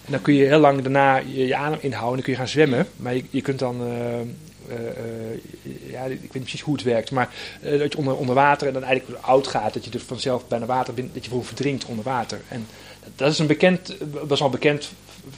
en 0.06 0.12
dan 0.12 0.22
kun 0.22 0.34
je 0.34 0.46
heel 0.46 0.60
lang 0.60 0.82
daarna 0.82 1.18
je, 1.18 1.48
je 1.48 1.56
adem 1.56 1.80
inhouden 1.82 2.10
en 2.10 2.16
dan 2.16 2.22
kun 2.22 2.32
je 2.32 2.40
gaan 2.40 2.48
zwemmen. 2.48 2.88
Maar 2.96 3.16
je, 3.16 3.24
je 3.30 3.42
kunt 3.42 3.60
dan, 3.60 3.82
eh, 3.82 4.20
eh, 4.20 4.26
eh, 4.68 5.92
ja, 5.92 6.04
ik 6.04 6.10
weet 6.10 6.34
niet 6.34 6.42
precies 6.42 6.62
hoe 6.62 6.74
het 6.74 6.84
werkt, 6.84 7.12
maar 7.12 7.30
dat 7.62 7.92
je 7.92 7.98
onder, 7.98 8.16
onder 8.16 8.36
water 8.36 8.68
en 8.68 8.74
dan 8.74 8.84
eigenlijk 8.84 9.24
oud 9.24 9.48
gaat, 9.48 9.74
dat 9.74 9.86
je 9.86 9.92
dus 9.92 10.04
vanzelf 10.04 10.48
bijna 10.48 10.66
water 10.66 10.94
bent, 10.94 11.14
dat 11.14 11.24
je 11.24 11.30
gewoon 11.30 11.46
verdrinkt 11.46 11.86
onder 11.86 12.06
water. 12.06 12.42
En 12.48 12.68
dat, 13.16 13.32
is 13.32 13.40
een 13.40 13.48
bekend, 13.48 13.96
was 14.28 14.42
al 14.42 14.50
bekend 14.50 14.90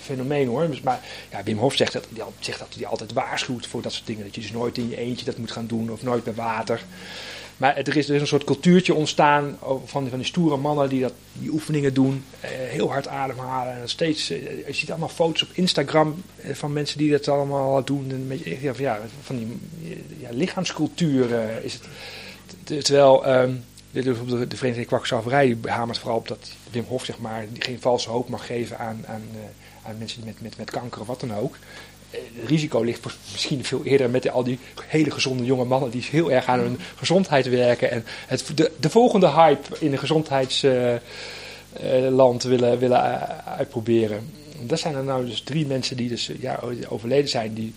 fenomeen 0.01 0.47
hoor. 0.47 0.67
Dus, 0.67 0.81
maar 0.81 0.99
ja, 1.31 1.43
Wim 1.43 1.57
Hof 1.57 1.75
zegt 1.75 1.93
dat, 1.93 2.07
al- 2.19 2.33
zegt 2.39 2.59
dat 2.59 2.75
hij 2.75 2.85
altijd 2.85 3.13
waarschuwt 3.13 3.67
voor 3.67 3.81
dat 3.81 3.93
soort 3.93 4.07
dingen. 4.07 4.23
Dat 4.23 4.35
je 4.35 4.41
dus 4.41 4.51
nooit 4.51 4.77
in 4.77 4.89
je 4.89 4.97
eentje 4.97 5.25
dat 5.25 5.37
moet 5.37 5.51
gaan 5.51 5.67
doen 5.67 5.91
of 5.91 6.03
nooit 6.03 6.23
bij 6.23 6.33
water. 6.33 6.81
Maar 7.61 7.77
er 7.77 7.97
is, 7.97 8.09
er 8.09 8.15
is 8.15 8.21
een 8.21 8.27
soort 8.27 8.43
cultuurtje 8.43 8.93
ontstaan 8.93 9.57
van, 9.85 10.09
van 10.09 10.17
die 10.17 10.27
stoere 10.27 10.57
mannen 10.57 10.89
die 10.89 11.01
dat, 11.01 11.13
die 11.33 11.51
oefeningen 11.51 11.93
doen. 11.93 12.23
eh, 12.39 12.49
heel 12.49 12.89
hard 12.91 13.07
ademhalen. 13.07 13.81
En 13.81 13.89
steeds, 13.89 14.29
eh, 14.29 14.67
je 14.67 14.73
ziet 14.73 14.89
allemaal 14.89 15.09
foto's 15.09 15.43
op 15.43 15.49
Instagram 15.53 16.23
eh, 16.35 16.53
van 16.53 16.73
mensen 16.73 16.97
die 16.97 17.11
dat 17.11 17.27
allemaal 17.27 17.83
doen. 17.83 18.05
En 18.09 18.15
een 18.15 18.27
beetje, 18.27 18.61
ja, 18.61 18.73
van, 18.73 18.83
ja, 18.83 18.99
van 19.21 19.37
die 19.37 19.57
ja, 20.19 20.29
lichaamscultuur 20.31 21.29
is 21.63 21.73
het. 21.73 22.85
Terwijl 22.85 23.25
ehm, 23.25 23.53
de, 23.91 24.01
de, 24.01 24.25
de, 24.25 24.47
de 24.47 24.57
Vereniging 24.57 24.87
Kwakzalverij 24.87 25.57
hamert 25.61 25.97
vooral 25.97 26.17
op 26.17 26.27
dat 26.27 26.51
Wim 26.71 26.85
Hof 26.87 27.05
zeg 27.05 27.19
maar, 27.19 27.45
geen 27.59 27.81
valse 27.81 28.09
hoop 28.09 28.29
mag 28.29 28.45
geven 28.45 28.77
aan, 28.77 29.03
aan, 29.07 29.23
aan 29.83 29.97
mensen 29.97 30.21
met, 30.25 30.41
met, 30.41 30.57
met 30.57 30.71
kanker 30.71 31.01
of 31.01 31.07
wat 31.07 31.19
dan 31.19 31.35
ook. 31.35 31.57
Eh, 32.11 32.19
Het 32.39 32.49
risico 32.49 32.81
ligt 32.81 33.05
misschien 33.31 33.65
veel 33.65 33.83
eerder 33.83 34.09
met 34.09 34.29
al 34.29 34.43
die 34.43 34.59
hele 34.87 35.11
gezonde 35.11 35.45
jonge 35.45 35.65
mannen 35.65 35.89
die 35.89 36.05
heel 36.09 36.31
erg 36.31 36.45
aan 36.45 36.59
hun 36.59 36.79
gezondheid 36.95 37.49
werken. 37.49 37.91
En 37.91 38.05
het, 38.27 38.51
de, 38.55 38.71
de 38.79 38.89
volgende 38.89 39.29
hype 39.29 39.75
in 39.79 39.91
de 39.91 39.97
gezondheidsland 39.97 42.43
willen, 42.43 42.79
willen 42.79 43.03
eh, 43.03 43.37
uitproberen. 43.57 44.31
Dat 44.61 44.79
zijn 44.79 44.95
er 44.95 45.03
nou 45.03 45.25
dus 45.25 45.41
drie 45.41 45.65
mensen 45.65 45.97
die 45.97 46.09
dus 46.09 46.31
ja, 46.39 46.59
overleden 46.87 47.29
zijn, 47.29 47.53
die 47.53 47.73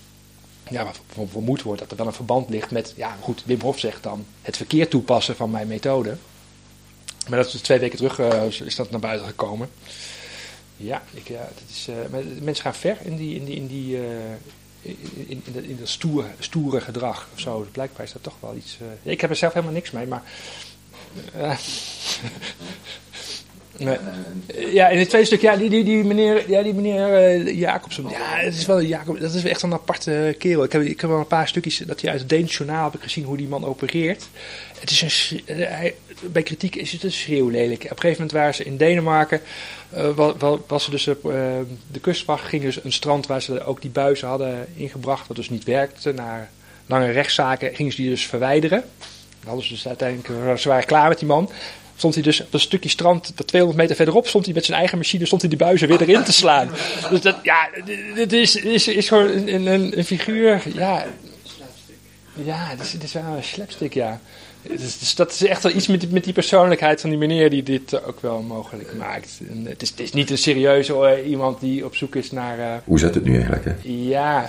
ja, 0.70 0.90
vermoed 1.30 1.62
wordt 1.62 1.80
dat 1.80 1.90
er 1.90 1.96
wel 1.96 2.06
een 2.06 2.12
verband 2.12 2.50
ligt 2.50 2.70
met, 2.70 2.92
ja 2.96 3.16
goed, 3.20 3.42
Wim 3.46 3.60
Hof 3.60 3.78
zegt 3.78 4.02
dan 4.02 4.24
het 4.42 4.56
verkeerd 4.56 4.90
toepassen 4.90 5.36
van 5.36 5.50
mijn 5.50 5.66
methode. 5.66 6.16
Maar 7.28 7.38
dat 7.38 7.46
is 7.46 7.52
dus 7.52 7.60
twee 7.60 7.78
weken 7.78 7.96
terug 7.96 8.18
eh, 8.18 8.66
is 8.66 8.76
dat 8.76 8.90
naar 8.90 9.00
buiten 9.00 9.26
gekomen. 9.26 9.68
Ja, 10.76 11.02
ik, 11.12 11.28
ja 11.28 11.38
dat 11.38 11.68
is, 11.68 11.88
maar 12.10 12.22
mensen 12.40 12.64
gaan 12.64 12.74
ver 12.74 12.96
in, 13.02 13.16
die, 13.16 13.34
in, 13.36 13.44
die, 13.44 13.56
in, 13.56 13.66
die, 13.66 13.96
eh, 13.96 14.32
in, 14.82 15.42
in, 15.44 15.64
in, 15.64 15.76
dat, 15.78 15.88
stoere, 15.88 16.28
stoere 16.38 16.80
gedrag 16.80 17.28
of 17.34 17.40
zo. 17.40 17.66
Blijkbaar 17.72 18.06
is 18.06 18.12
dat 18.12 18.22
toch 18.22 18.36
wel 18.40 18.56
iets. 18.56 18.78
eh, 18.80 19.12
ik 19.12 19.20
heb 19.20 19.30
er 19.30 19.36
zelf 19.36 19.52
helemaal 19.52 19.74
niks 19.74 19.90
mee, 19.90 20.06
maar. 20.06 20.22
Ja, 24.72 24.88
in 24.88 24.98
het 24.98 25.08
tweede 25.08 25.26
stuk, 25.26 25.40
ja, 25.40 25.56
die, 25.56 25.70
die, 25.70 25.84
die 25.84 26.04
meneer, 26.04 26.50
ja, 26.50 26.62
die 26.62 26.74
meneer 26.74 27.14
eh, 27.14 27.58
Jacobsen. 27.58 28.04
Ja, 28.08 28.36
het 28.36 28.54
is 28.54 28.66
wel 28.66 28.80
Jacob, 28.82 29.20
dat 29.20 29.34
is 29.34 29.44
echt 29.44 29.62
een 29.62 29.72
aparte 29.72 30.34
kerel. 30.38 30.64
Ik 30.64 30.72
heb, 30.72 30.82
ik 30.82 31.00
heb 31.00 31.10
wel 31.10 31.18
een 31.18 31.26
paar 31.26 31.48
stukjes 31.48 31.76
dat 31.78 32.00
hij 32.00 32.10
uit 32.10 32.20
het 32.20 32.28
Deens 32.28 32.56
journaal 32.56 32.84
heb 32.84 32.94
ik 32.94 33.02
gezien 33.02 33.24
hoe 33.24 33.36
die 33.36 33.48
man 33.48 33.64
opereert. 33.64 34.28
Het 34.78 34.90
is 34.90 35.30
een, 35.30 35.46
eh, 35.56 35.92
bij 36.22 36.42
kritiek 36.42 36.74
is 36.76 36.92
het 36.92 37.02
een 37.02 37.12
schreeuwlelijk. 37.12 37.82
Op 37.84 37.90
een 37.90 37.98
gegeven 37.98 38.12
moment 38.12 38.32
waren 38.32 38.54
ze 38.54 38.64
in 38.64 38.76
Denemarken, 38.76 39.40
wa- 40.14 40.58
was 40.66 40.84
er 40.84 40.90
dus 40.90 41.08
op 41.08 41.22
de 41.22 42.00
kustwacht, 42.00 42.44
ging 42.48 42.62
dus 42.62 42.84
een 42.84 42.92
strand 42.92 43.26
waar 43.26 43.42
ze 43.42 43.64
ook 43.64 43.80
die 43.80 43.90
buizen 43.90 44.28
hadden 44.28 44.66
ingebracht, 44.76 45.26
wat 45.28 45.36
dus 45.36 45.50
niet 45.50 45.64
werkte. 45.64 46.12
Na 46.12 46.48
lange 46.86 47.10
rechtszaken 47.10 47.74
gingen 47.74 47.92
ze 47.92 48.00
die 48.00 48.10
dus 48.10 48.26
verwijderen. 48.26 48.84
Dan 49.40 49.48
hadden 49.48 49.64
ze 49.64 49.72
dus 49.72 49.86
uiteindelijk, 49.88 50.58
ze 50.60 50.68
waren 50.68 50.84
klaar 50.86 51.08
met 51.08 51.18
die 51.18 51.28
man. 51.28 51.50
Stond 51.96 52.14
hij 52.14 52.22
dus 52.22 52.40
op 52.40 52.54
een 52.54 52.60
stukje 52.60 52.88
strand, 52.88 53.32
dat 53.34 53.46
200 53.46 53.82
meter 53.82 53.96
verderop, 53.96 54.26
stond 54.26 54.44
hij 54.44 54.54
met 54.54 54.64
zijn 54.64 54.78
eigen 54.78 54.98
machine, 54.98 55.26
stond 55.26 55.40
hij 55.40 55.50
die 55.50 55.58
buizen 55.58 55.88
weer 55.88 56.00
erin 56.02 56.24
te 56.24 56.32
slaan. 56.32 56.68
Dus 57.10 57.20
dat, 57.20 57.36
ja, 57.42 57.68
dit 58.14 58.32
is, 58.32 58.56
is, 58.56 58.88
is 58.88 59.08
gewoon 59.08 59.26
een, 59.30 59.66
een, 59.66 59.98
een 59.98 60.04
figuur, 60.04 60.62
ja. 60.74 61.06
Ja, 62.44 62.66
het 62.68 62.80
is, 62.80 62.92
het 62.92 63.02
is 63.02 63.12
wel 63.12 63.22
een 63.36 63.44
slapstick, 63.44 63.94
ja. 63.94 64.20
Dus, 64.62 64.98
dus 64.98 65.14
dat 65.14 65.32
is 65.32 65.44
echt 65.44 65.62
wel 65.62 65.72
iets 65.72 65.86
met 65.86 66.00
die, 66.00 66.08
met 66.08 66.24
die 66.24 66.32
persoonlijkheid 66.32 67.00
van 67.00 67.10
die 67.10 67.18
meneer 67.18 67.50
die 67.50 67.62
dit 67.62 68.04
ook 68.04 68.20
wel 68.20 68.40
mogelijk 68.42 68.94
maakt. 68.98 69.38
En 69.50 69.66
het, 69.66 69.82
is, 69.82 69.90
het 69.90 70.00
is 70.00 70.12
niet 70.12 70.30
een 70.30 70.38
serieuze 70.38 71.24
iemand 71.24 71.60
die 71.60 71.84
op 71.84 71.96
zoek 71.96 72.14
is 72.16 72.30
naar... 72.30 72.58
eh, 72.58 72.74
Hoe 72.84 72.98
zit 72.98 73.14
het 73.14 73.24
nu 73.24 73.34
eigenlijk? 73.34 73.64
Hè? 73.64 73.72
ja, 73.84 74.48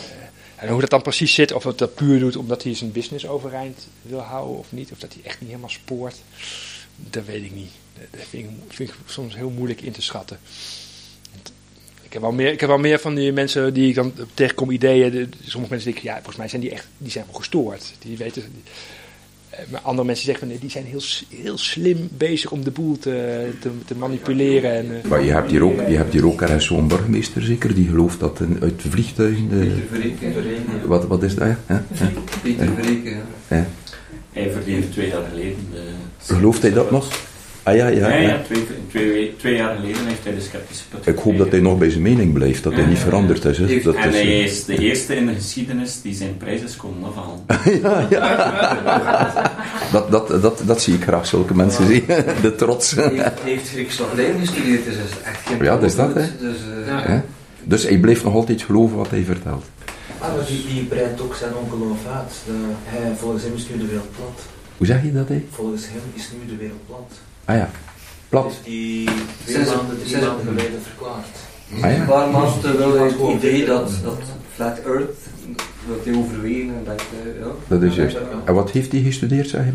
en 0.56 0.70
hoe 0.70 0.82
dat 0.82 0.90
dan 0.90 1.02
precies 1.02 1.34
zit, 1.34 1.52
of 1.54 1.64
het 1.64 1.78
dat 1.78 1.96
puur 1.96 2.20
doet 2.20 2.36
omdat 2.36 2.64
hij 2.64 2.76
zijn 2.76 2.92
business 2.92 3.28
overeind 3.28 3.88
wil 4.02 4.20
houden 4.20 4.58
of 4.58 4.68
niet, 4.70 4.92
of 4.92 5.00
dat 5.00 5.14
hij 5.14 5.22
echt 5.26 5.40
niet 5.40 5.50
helemaal 5.50 5.70
spoort, 5.70 6.16
dat 7.10 7.26
weet 7.26 7.44
ik 7.44 7.56
niet. 7.56 7.72
Dat 8.12 8.26
vind 8.30 8.44
ik, 8.44 8.50
vind 8.68 8.90
ik 8.90 8.96
soms 9.06 9.36
heel 9.36 9.50
moeilijk 9.50 9.82
in 9.82 9.92
te 9.92 10.02
schatten. 10.02 10.38
Ik 12.04 12.14
heb, 12.14 12.22
wel 12.22 12.32
meer, 12.32 12.52
ik 12.52 12.60
heb 12.60 12.70
wel 12.70 12.78
meer 12.78 13.00
van 13.00 13.16
die 13.16 13.32
mensen 13.32 13.74
die 13.74 13.90
ik 13.90 13.96
dan 13.96 14.14
tegenkom, 14.34 14.72
ideeën. 14.72 15.12
de- 15.12 15.28
sommige 15.44 15.74
mensen 15.74 15.92
denken, 15.92 16.10
ja, 16.10 16.16
volgens 16.16 16.36
mij 16.38 16.48
zijn 16.48 16.62
die 16.62 16.72
echt 16.72 16.88
die 16.98 17.12
zijn 17.12 17.26
wel 17.32 17.36
gestoord. 17.40 17.94
Die 18.00 18.18
weten, 18.18 18.44
eh, 19.50 19.60
maar 19.72 19.82
andere 19.82 20.08
mensen 20.08 20.26
zeggen 20.26 20.44
van 20.44 20.54
nee, 20.54 20.62
die 20.62 20.70
zijn 20.70 20.86
heel, 20.86 21.02
heel 21.30 21.58
slim 21.58 22.10
bezig 22.18 22.52
om 22.52 22.64
de 22.64 22.72
boel 22.72 22.98
te, 23.00 23.50
te, 23.62 23.70
te 23.86 23.96
manipuleren. 23.96 24.72
En, 24.74 25.02
eh, 25.04 25.10
Maar 25.10 25.24
je 25.24 25.32
hebt 25.32 25.50
hier 25.52 25.64
ook, 25.64 25.88
je 25.88 25.96
hebt 25.96 26.14
hier 26.14 26.26
ook 26.26 26.42
ergens 26.42 26.66
zo'n 26.66 26.88
burgemeester 26.88 27.42
zeker, 27.42 27.76
die 27.76 27.88
gelooft 27.88 28.20
dat 28.20 28.40
een, 28.40 28.58
uit 28.62 28.82
vliegtuigen... 28.90 29.50
De, 29.50 29.56
Peter 29.92 30.32
Verreken. 30.32 30.88
wat, 30.88 31.06
wat 31.08 31.24
is 31.24 31.36
dat? 31.36 31.48
Peter 32.42 32.68
Verreken, 32.74 33.22
ja. 33.50 33.68
Hij 34.36 34.52
verleefde 34.52 34.90
twee 34.90 35.08
jaar 35.08 35.22
geleden. 35.30 35.68
De... 35.72 35.82
Gelooft 36.34 36.62
hij 36.62 36.74
dat 36.74 36.92
nog? 36.92 37.08
Ah 37.64 37.76
ja, 37.76 37.88
ja. 37.88 38.08
Ja, 38.10 38.16
ja. 38.16 38.30
ja 38.30 38.42
twee, 38.48 38.64
twee, 38.90 39.36
twee 39.38 39.56
jaar 39.56 39.76
geleden 39.76 40.06
heeft 40.08 40.24
hij 40.24 40.36
de 40.36 40.42
sceptische 40.42 40.84
put 40.90 41.08
Ik 41.08 41.18
hoop 41.18 41.38
dat 41.38 41.52
hij 41.52 41.60
nog 41.60 41.78
bij 41.78 41.90
zijn 41.90 42.02
mening 42.02 42.34
blijft, 42.34 42.64
dat 42.64 42.74
hij 42.74 42.82
Ja, 42.82 42.88
niet 42.88 42.98
ja, 42.98 43.04
ja. 43.04 43.10
veranderd 43.10 43.46
is. 43.46 43.58
Hè? 43.58 43.66
Heeft- 43.66 43.84
Dat 43.84 43.96
En 43.96 44.08
is 44.10 44.14
hij 44.16 44.24
eh, 44.24 44.44
is 44.44 44.66
de 44.66 44.78
eerste 44.78 45.16
in 45.16 45.26
de 45.26 45.34
geschiedenis 45.34 46.02
die 46.02 46.14
zijn 46.14 46.38
prijs 46.38 46.62
is 46.62 46.76
komen 46.76 47.04
afhalen. 47.04 47.46
dat, 49.92 50.12
dat, 50.12 50.42
dat, 50.42 50.62
dat 50.66 50.82
zie 50.82 50.94
ik 50.94 51.04
graag, 51.04 51.26
zulke 51.28 51.56
mensen 51.56 51.88
zien. 51.88 52.04
De 52.42 52.54
trots. 52.58 52.92
Hij 52.92 53.04
heeft, 53.04 53.16
hij 53.24 53.32
heeft 53.52 53.70
Grieks-Latijn 53.70 54.40
gestudeerd, 54.40 54.86
dus 54.86 54.96
dat 54.96 55.06
is 55.06 55.12
echt 55.24 55.48
geen 55.48 55.58
Ja, 55.64 55.76
dat 55.76 55.84
is 55.84 55.96
dat, 55.96 56.14
hè. 56.14 56.22
Dus, 56.40 56.56
eh, 56.88 57.06
Hè? 57.06 57.20
Dus 57.64 57.84
hij 57.84 57.98
blijft 57.98 58.24
nog 58.24 58.34
altijd 58.34 58.62
geloven 58.62 58.98
wat 58.98 59.10
hij 59.10 59.24
vertelt. 59.24 59.66
Ah, 60.26 60.36
maar 60.36 60.46
die, 60.46 60.66
die 60.68 60.84
breidt 60.84 61.22
ook 61.22 61.36
zijn 61.36 61.52
ongeloof 61.56 61.98
uit. 62.16 62.34
De, 62.46 62.52
hij, 62.84 63.16
volgens 63.16 63.44
hem 63.44 63.54
is 63.56 63.68
nu 63.70 63.78
de 63.78 63.86
wereld 63.86 64.12
plat. 64.16 64.40
Hoe 64.78 64.88
zeg 64.88 65.04
je 65.04 65.14
dat, 65.14 65.28
hè? 65.28 65.46
Volgens 65.52 65.84
hem 65.88 66.02
is 66.14 66.30
nu 66.40 66.50
de 66.50 66.56
wereld 66.58 66.86
plat. 66.88 67.12
Ah 67.46 67.56
ja, 67.56 67.70
plat. 68.30 68.44
Heeft 68.44 68.66
hij 68.66 69.16
twee 69.44 69.56
Zes- 69.56 69.76
maanden, 69.76 69.98
drie 69.98 70.10
zes- 70.10 70.22
maanden 70.22 70.46
geleden 70.46 70.80
verklaard. 70.82 71.36
Ah 71.82 71.90
Een 71.90 71.96
ja. 71.96 72.06
paar 72.06 72.30
maanden 72.30 72.78
wel 72.78 73.04
het 73.04 73.16
idee 73.44 73.66
dat, 73.66 73.92
dat 74.04 74.18
Flat 74.54 74.80
Earth, 74.86 75.20
dat 75.88 75.98
hij 76.06 76.16
overwegen 76.16 76.68
en 76.76 76.84
dat, 76.86 77.02
eh, 77.24 77.40
ja. 77.40 77.48
Dat 77.68 77.82
is 77.82 77.96
juist. 77.96 78.18
En 78.46 78.54
wat 78.54 78.72
heeft 78.72 78.92
hij 78.92 79.02
gestudeerd, 79.02 79.50
zeg 79.50 79.66
je? 79.66 79.72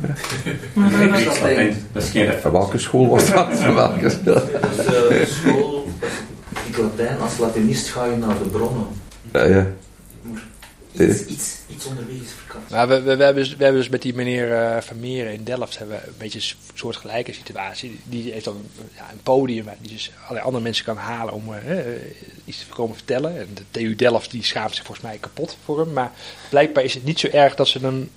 Grieks-Latijn. 0.88 1.76
Dat 1.92 2.02
is 2.02 2.10
geen 2.10 2.30
welke 2.52 2.78
school 2.78 3.08
was 3.08 3.30
dat? 3.30 3.62
Welke 3.74 4.08
school? 4.10 4.34
Dus 4.34 4.76
de 5.08 5.26
school, 5.28 5.88
ik 6.68 6.76
Latijn, 6.76 7.18
als 7.20 7.38
Latinist 7.38 7.88
ga 7.88 8.04
je 8.04 8.16
naar 8.16 8.38
de 8.38 8.48
bronnen. 8.48 8.86
Ja, 9.32 9.44
ja. 9.44 9.66
Iets, 10.92 11.24
iets, 11.24 11.57
iets 11.68 11.85
onderweg 11.85 12.16
is 12.16 12.31
verkast. 12.37 12.70
Maar 12.70 12.88
we, 12.88 13.00
we, 13.00 13.16
we, 13.16 13.24
hebben, 13.24 13.42
dus- 13.42 13.57
we 13.57 13.62
hebben 13.64 13.81
dus 13.81 13.90
met 13.90 14.03
die 14.03 14.14
meneer 14.14 14.53
eh 14.53 14.83
Vermeeren 14.83 15.33
in 15.33 15.44
Delft 15.44 15.79
hebben 15.79 15.96
we 15.96 16.07
een 16.07 16.14
beetje 16.18 16.38
een 16.38 16.57
soortgelijke 16.74 17.33
situatie. 17.33 18.00
Die 18.05 18.33
heeft 18.33 18.44
dan 18.44 18.57
een, 18.57 18.88
ja, 18.96 19.11
een 19.12 19.22
podium 19.22 19.64
waar 19.64 19.76
die 19.81 19.92
dus 19.92 20.11
allerlei 20.20 20.44
andere 20.44 20.62
mensen 20.62 20.85
kan 20.85 20.96
halen 20.96 21.35
om 21.35 21.55
eh, 21.55 21.79
eh, 21.79 22.03
iets 22.44 22.59
te 22.59 22.66
komen 22.66 22.96
vertellen. 22.96 23.38
En 23.38 23.48
de 23.55 23.62
TU 23.70 23.96
Delft 23.96 24.31
die 24.31 24.44
schaamt 24.44 24.74
zich 24.74 24.85
volgens 24.85 25.07
mij 25.07 25.18
kapot 25.18 25.57
voor 25.64 25.79
hem. 25.81 25.92
Maar 25.92 26.12
blijkbaar 26.48 26.85
is 26.85 26.94
het 26.94 27.05
niet 27.05 27.20
zo 27.20 27.26
erg 27.26 27.55
dat 27.55 27.68
ze 27.68 27.79
hem 27.79 28.11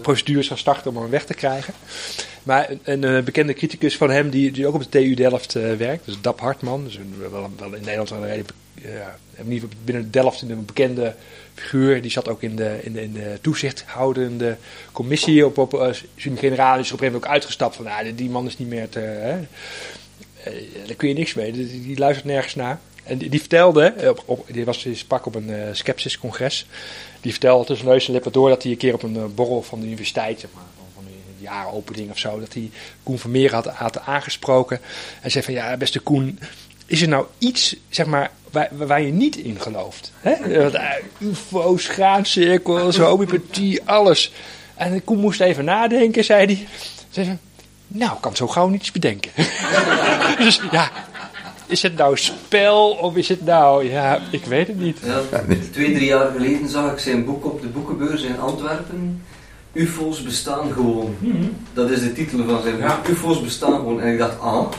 procedures 0.00 0.48
gaan 0.48 0.58
starten 0.58 0.90
om 0.90 1.02
hem 1.02 1.10
weg 1.10 1.24
te 1.24 1.34
krijgen. 1.34 1.74
Maar 2.42 2.70
een, 2.70 2.80
een 2.82 3.04
eh, 3.04 3.22
bekende 3.22 3.52
criticus 3.52 3.96
van 3.96 4.10
hem, 4.10 4.30
die, 4.30 4.50
die 4.50 4.66
ook 4.66 4.74
op 4.74 4.82
de 4.82 4.88
TU 4.88 5.14
Delft 5.14 5.54
eh, 5.54 5.74
werkt, 5.74 6.04
dus 6.04 6.20
Dap 6.20 6.40
Hartman, 6.40 6.84
dus 6.84 6.98
wel, 7.18 7.50
wel 7.58 7.74
in 7.74 7.84
Nederland 7.84 8.10
een 8.10 8.24
hele, 8.24 8.44
geval 9.44 9.68
binnen 9.84 10.10
Delft 10.10 10.42
een 10.42 10.64
bekende 10.64 11.14
figuur. 11.54 12.02
Die 12.02 12.10
zat 12.10 12.28
ook 12.28 12.42
in 12.42 12.56
de, 12.56 12.78
in 12.82 12.92
de, 12.92 13.02
in 13.02 13.12
de 13.12 13.38
toezichthoudende 13.40 14.56
commissie 14.92 15.46
op, 15.46 15.58
op 15.58 15.74
uh, 15.74 15.88
generaal. 16.16 16.78
is 16.78 16.92
op 16.92 16.92
een 16.92 16.98
gegeven 16.98 17.04
moment 17.04 17.24
ook 17.24 17.26
uitgestapt 17.26 17.76
van, 17.76 17.84
nou, 17.84 18.14
die 18.14 18.30
man 18.30 18.46
is 18.46 18.58
niet 18.58 18.68
meer 18.68 18.88
te... 18.88 18.98
Hè, 19.00 19.46
daar 20.86 20.96
kun 20.96 21.08
je 21.08 21.14
niks 21.14 21.34
mee, 21.34 21.52
die 21.52 21.98
luistert 21.98 22.26
nergens 22.26 22.54
naar. 22.54 22.78
En 23.08 23.18
die, 23.18 23.40
vertelde, 23.40 24.14
op, 24.24 24.46
die, 24.50 24.64
was, 24.64 24.82
die 24.82 24.94
sprak 24.94 25.26
op 25.26 25.34
een 25.34 25.48
uh, 25.48 25.62
Skepsis-congres. 25.72 26.66
Die 27.20 27.30
vertelde 27.30 27.64
tussen 27.64 27.86
neus 27.86 28.06
en 28.06 28.12
lippen 28.12 28.32
door 28.32 28.48
dat 28.48 28.62
hij 28.62 28.72
een 28.72 28.78
keer 28.78 28.94
op 28.94 29.02
een 29.02 29.16
uh, 29.16 29.24
borrel 29.34 29.62
van 29.62 29.80
de 29.80 29.86
universiteit, 29.86 30.40
zeg 30.40 30.50
maar, 30.54 30.62
van 30.94 31.04
een 31.06 31.36
jaaropening 31.38 32.10
of 32.10 32.18
zo, 32.18 32.40
dat 32.40 32.52
hij 32.52 32.70
Koen 33.02 33.18
Vermeer 33.18 33.54
had, 33.54 33.66
had 33.66 34.00
aangesproken. 34.00 34.80
En 35.20 35.30
zei 35.30 35.44
van, 35.44 35.54
ja, 35.54 35.76
beste 35.76 36.00
Koen, 36.00 36.38
is 36.86 37.02
er 37.02 37.08
nou 37.08 37.26
iets, 37.38 37.76
zeg 37.88 38.06
maar, 38.06 38.30
waar, 38.70 39.02
je 39.02 39.12
niet 39.12 39.36
in 39.36 39.60
gelooft? 39.60 40.12
UFO's, 41.18 41.86
graancirkels, 41.86 42.96
homeopathie, 42.96 43.82
alles. 43.84 44.32
En 44.74 45.04
Koen 45.04 45.18
moest 45.18 45.40
even 45.40 45.64
nadenken, 45.64 46.24
zei 46.24 46.46
hij. 46.46 46.66
Zei 47.10 47.38
nou, 47.86 48.12
ik 48.12 48.20
kan 48.20 48.36
zo 48.36 48.48
gauw 48.48 48.68
niets 48.68 48.92
bedenken. 48.92 49.30
dus 50.44 50.60
ja, 50.70 50.90
is 51.68 51.82
het 51.82 51.96
nou 51.96 52.16
spel 52.16 52.90
of 52.90 53.16
is 53.16 53.28
het 53.28 53.44
nou, 53.44 53.90
ja, 53.90 54.20
ik 54.30 54.44
weet 54.44 54.66
het 54.66 54.78
niet. 54.78 54.98
Ja, 55.04 55.20
twee, 55.72 55.94
drie 55.94 56.04
jaar 56.04 56.30
geleden 56.30 56.68
zag 56.68 56.92
ik 56.92 56.98
zijn 56.98 57.24
boek 57.24 57.44
op 57.44 57.60
de 57.60 57.68
boekenbeurs 57.68 58.22
in 58.22 58.40
Antwerpen. 58.40 59.22
UFO's 59.72 60.22
bestaan 60.22 60.72
gewoon. 60.72 61.16
Mm 61.18 61.30
-hmm. 61.30 61.56
Dat 61.72 61.90
is 61.90 62.00
de 62.00 62.12
titel 62.12 62.44
van 62.44 62.62
zijn 62.62 62.74
boek. 62.74 62.84
Ja. 62.84 63.00
UFO's 63.10 63.40
bestaan 63.40 63.72
gewoon. 63.72 64.00
En 64.00 64.12
ik 64.12 64.18
dacht, 64.18 64.40
ah. 64.40 64.70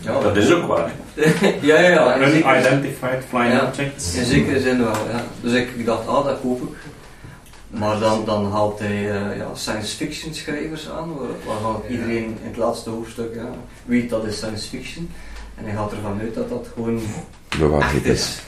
Ja, 0.00 0.20
dat 0.20 0.36
is 0.36 0.52
ook 0.52 0.66
waar. 0.66 0.92
ja, 1.62 1.80
ja, 1.80 1.88
ja. 1.88 2.18
Unidentified 2.18 3.24
flying 3.28 3.52
ja, 3.52 3.66
objects. 3.66 4.14
In 4.14 4.24
zekere 4.24 4.60
zin 4.60 4.78
wel, 4.78 4.92
ja. 4.92 5.24
Dus 5.40 5.52
ik, 5.52 5.68
ik 5.76 5.86
dacht, 5.86 6.06
ah, 6.06 6.24
dat 6.24 6.40
koop 6.40 6.62
ik. 6.62 6.68
Maar 7.68 7.98
dan, 7.98 8.24
dan 8.24 8.50
haalt 8.50 8.78
hij 8.78 9.02
uh, 9.02 9.36
ja, 9.36 9.54
science 9.54 9.96
fiction 9.96 10.34
schrijvers 10.34 10.88
aan, 10.88 11.12
waarvan 11.46 11.82
iedereen 11.90 12.24
in 12.24 12.38
het 12.42 12.56
laatste 12.56 12.90
hoofdstuk 12.90 13.34
ja, 13.34 13.50
weet 13.84 14.10
dat 14.10 14.26
is 14.26 14.36
science 14.36 14.68
fiction. 14.68 15.10
En 15.56 15.64
hij 15.64 15.74
gaat 15.74 15.92
ervan 15.92 16.20
uit 16.20 16.34
dat 16.34 16.48
dat 16.48 16.68
gewoon 16.74 17.00
echt 17.80 18.04
is. 18.04 18.38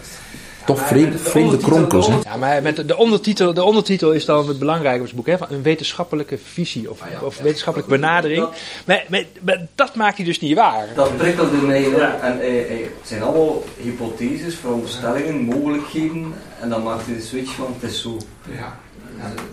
Toch 0.69 0.87
vreemde, 0.87 1.19
vreemde 1.19 1.57
kronkels, 1.57 2.07
hè? 2.07 2.19
Ja, 2.25 2.37
maar 2.37 2.63
met 2.63 2.89
de 2.89 2.97
ondertitel, 2.97 3.55
de 3.55 3.63
ondertitel 3.63 4.13
is 4.13 4.25
dan 4.25 4.49
het 4.49 4.59
belangrijke 4.59 4.99
van 4.99 5.07
het 5.07 5.17
boek, 5.17 5.27
hè? 5.27 5.55
Een 5.55 5.63
wetenschappelijke 5.63 6.39
visie 6.39 6.91
of, 6.91 7.01
of 7.23 7.39
wetenschappelijke 7.39 7.95
benadering. 7.95 8.49
Maar, 8.87 9.05
maar, 9.09 9.25
maar, 9.41 9.67
dat 9.75 9.95
maakt 9.95 10.17
hij 10.17 10.27
dus 10.27 10.41
niet 10.41 10.57
waar. 10.57 10.87
Dat 10.95 11.17
prikkelde 11.17 11.57
mij, 11.57 11.89
ja. 11.89 12.21
en 12.21 12.41
eh, 12.41 12.61
eh, 12.61 12.79
het 12.79 13.09
zijn 13.09 13.23
allemaal 13.23 13.65
hypotheses, 13.77 14.55
veronderstellingen, 14.55 15.41
mogelijkheden, 15.41 16.35
en 16.61 16.69
dan 16.69 16.83
maakt 16.83 17.07
hij 17.07 17.15
de 17.15 17.23
switch 17.23 17.51
van 17.55 17.75
het 17.79 17.91
is 17.91 18.03
zo. 18.03 18.17
Ja. 18.51 18.79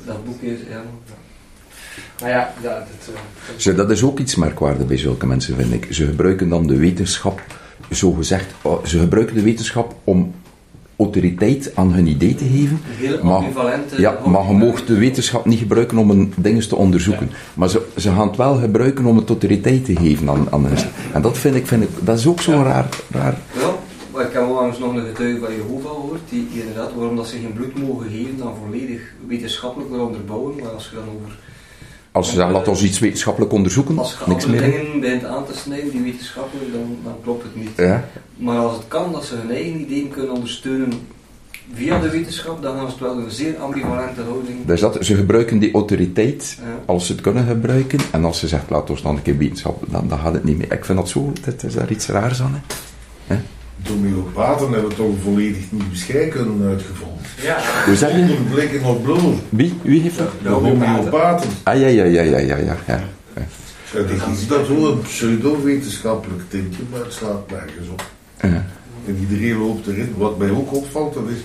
Dat 0.05 0.25
boek 0.25 0.41
is, 0.41 0.59
ja. 0.69 0.83
Maar 2.21 2.29
ja, 2.29 2.53
dat, 2.61 2.71
dat, 2.71 3.15
Zo, 3.55 3.75
dat 3.75 3.91
is 3.91 4.03
ook 4.03 4.19
iets 4.19 4.35
merkwaardig 4.35 4.87
bij 4.87 4.97
zulke 4.97 5.27
mensen, 5.27 5.55
vind 5.55 5.73
ik. 5.73 5.87
Ze 5.93 6.05
gebruiken 6.05 6.49
dan 6.49 6.67
de 6.67 6.77
wetenschap, 6.77 7.41
zo 7.91 8.11
gezegd, 8.11 8.45
ze 8.83 8.99
gebruiken 8.99 9.35
de 9.35 9.41
wetenschap 9.41 9.95
om 10.03 10.33
autoriteit 10.97 11.71
aan 11.75 11.93
hun 11.93 12.07
idee 12.07 12.35
te 12.35 12.45
geven. 12.45 12.79
Maar, 13.23 13.43
ja, 13.97 14.19
maar 14.25 14.47
je 14.47 14.53
mag 14.53 14.85
de 14.85 14.97
wetenschap 14.97 15.45
niet 15.45 15.59
gebruiken 15.59 15.97
om 15.97 16.09
een 16.09 16.33
dingen 16.37 16.67
te 16.67 16.75
onderzoeken. 16.75 17.27
Ja. 17.31 17.35
Maar 17.53 17.69
ze, 17.69 17.81
ze 17.97 18.09
gaan 18.09 18.27
het 18.27 18.37
wel 18.37 18.55
gebruiken 18.55 19.05
om 19.05 19.17
het 19.17 19.29
autoriteit 19.29 19.85
te 19.85 19.95
geven 19.95 20.29
aan, 20.29 20.47
aan 20.51 20.65
hen. 20.65 20.89
En 21.13 21.21
dat 21.21 21.37
vind 21.37 21.55
ik, 21.55 21.67
vind 21.67 21.83
ik 21.83 21.89
dat 21.99 22.17
is 22.17 22.27
ook 22.27 22.41
zo 22.41 22.51
raar, 22.51 22.89
raar. 23.11 23.37
Ja, 23.59 23.75
maar 24.13 24.25
ik 24.25 24.33
heb 24.33 24.47
onlangs 24.47 24.79
nog 24.79 24.95
een 24.95 25.05
getuige 25.05 25.39
van 25.39 25.55
Jehovah 25.55 25.91
gehoord, 25.91 26.21
die, 26.29 26.47
die 26.51 26.59
inderdaad, 26.59 26.93
waarom 26.95 27.15
dat 27.15 27.27
ze 27.27 27.37
geen 27.37 27.53
bloed 27.53 27.87
mogen 27.87 28.09
geven, 28.09 28.37
dan 28.37 28.53
volledig 28.63 29.01
wetenschappelijk 29.27 29.91
wil 29.91 30.05
onderbouwen. 30.05 30.55
Maar 30.55 30.69
als 30.71 30.89
je 30.89 30.95
dan 30.95 31.15
over 31.15 31.37
als 32.15 32.27
ze 32.29 32.35
zeggen, 32.35 32.53
laat 32.53 32.67
ons 32.67 32.83
iets 32.83 32.99
wetenschappelijk 32.99 33.53
onderzoeken, 33.53 33.99
als 33.99 34.17
je 34.19 34.31
niks 34.31 34.45
meer. 34.45 34.61
dingen 34.61 34.99
bent 34.99 35.25
aan 35.25 35.45
te 35.45 35.57
snijden 35.57 35.91
die 35.91 36.01
wetenschappelijk, 36.01 36.71
dan, 36.71 36.97
dan 37.03 37.15
klopt 37.23 37.43
het 37.43 37.55
niet. 37.55 37.69
Ja. 37.77 38.09
Maar 38.37 38.57
als 38.57 38.77
het 38.77 38.87
kan 38.87 39.11
dat 39.11 39.25
ze 39.25 39.35
hun 39.35 39.51
eigen 39.51 39.79
ideeën 39.81 40.09
kunnen 40.09 40.33
ondersteunen 40.33 40.89
via 41.73 41.99
de 41.99 42.09
wetenschap, 42.09 42.61
dan 42.61 42.75
hebben 42.75 42.93
ze 42.97 43.03
het 43.03 43.13
wel 43.13 43.23
een 43.23 43.31
zeer 43.31 43.57
ambivalente 43.57 44.21
houding. 44.21 44.65
Dus 44.65 44.79
dat, 44.79 44.97
ze 45.05 45.15
gebruiken 45.15 45.59
die 45.59 45.73
autoriteit 45.73 46.57
Ja. 46.59 46.65
als 46.85 47.05
ze 47.05 47.11
het 47.11 47.21
kunnen 47.21 47.45
gebruiken. 47.47 47.99
En 48.11 48.25
als 48.25 48.39
ze 48.39 48.47
zegt, 48.47 48.69
laat 48.69 48.89
ons 48.89 49.01
dan 49.01 49.15
een 49.15 49.21
keer 49.21 49.37
wetenschap, 49.37 49.83
dan, 49.87 50.07
dan 50.07 50.19
gaat 50.19 50.33
het 50.33 50.43
niet 50.43 50.57
meer. 50.57 50.71
Ik 50.71 50.85
vind 50.85 50.97
dat 50.97 51.09
zo, 51.09 51.33
dat 51.45 51.63
is 51.63 51.73
daar 51.73 51.91
iets 51.91 52.07
raars 52.07 52.41
aan. 52.41 52.63
Hè? 53.27 53.35
De 53.83 53.89
homeopaten 53.91 54.71
hebben 54.71 54.95
toch 54.95 55.07
een 55.07 55.19
volledig 55.23 55.63
nieuw 55.71 55.81
scheikunde 55.93 56.67
uitgevonden. 56.67 57.17
Ja. 57.41 57.57
Hoe 57.85 57.95
zeg 57.95 58.11
je? 58.11 58.17
Zonder 58.17 58.35
blikken 58.53 58.83
op 58.83 59.03
bloed. 59.03 59.35
Wie? 59.49 59.73
Wie 59.81 60.01
heeft 60.01 60.17
dat? 60.17 60.29
De 60.43 60.49
homeopaten. 60.49 61.49
Ah, 61.63 61.79
ja, 61.79 61.87
ja, 61.87 62.03
ja, 62.03 62.21
ja, 62.21 62.37
ja, 62.37 62.57
ja. 62.57 62.77
ja. 62.87 63.03
Ja, 63.93 64.01
die 64.01 64.15
is 64.33 64.47
dat 64.47 64.65
zo 64.65 64.91
een 64.91 65.01
pseudo-wetenschappelijk 65.01 66.41
tintje, 66.49 66.81
maar 66.91 66.99
het 66.99 67.13
slaat 67.13 67.49
nergens 67.49 67.87
op. 67.91 68.09
Ja. 68.41 68.65
En 69.07 69.17
iedereen 69.29 69.57
loopt 69.57 69.87
erin. 69.87 70.13
Wat 70.17 70.37
mij 70.37 70.49
ook 70.49 70.73
opvalt, 70.75 71.13
dat 71.13 71.23
is, 71.29 71.37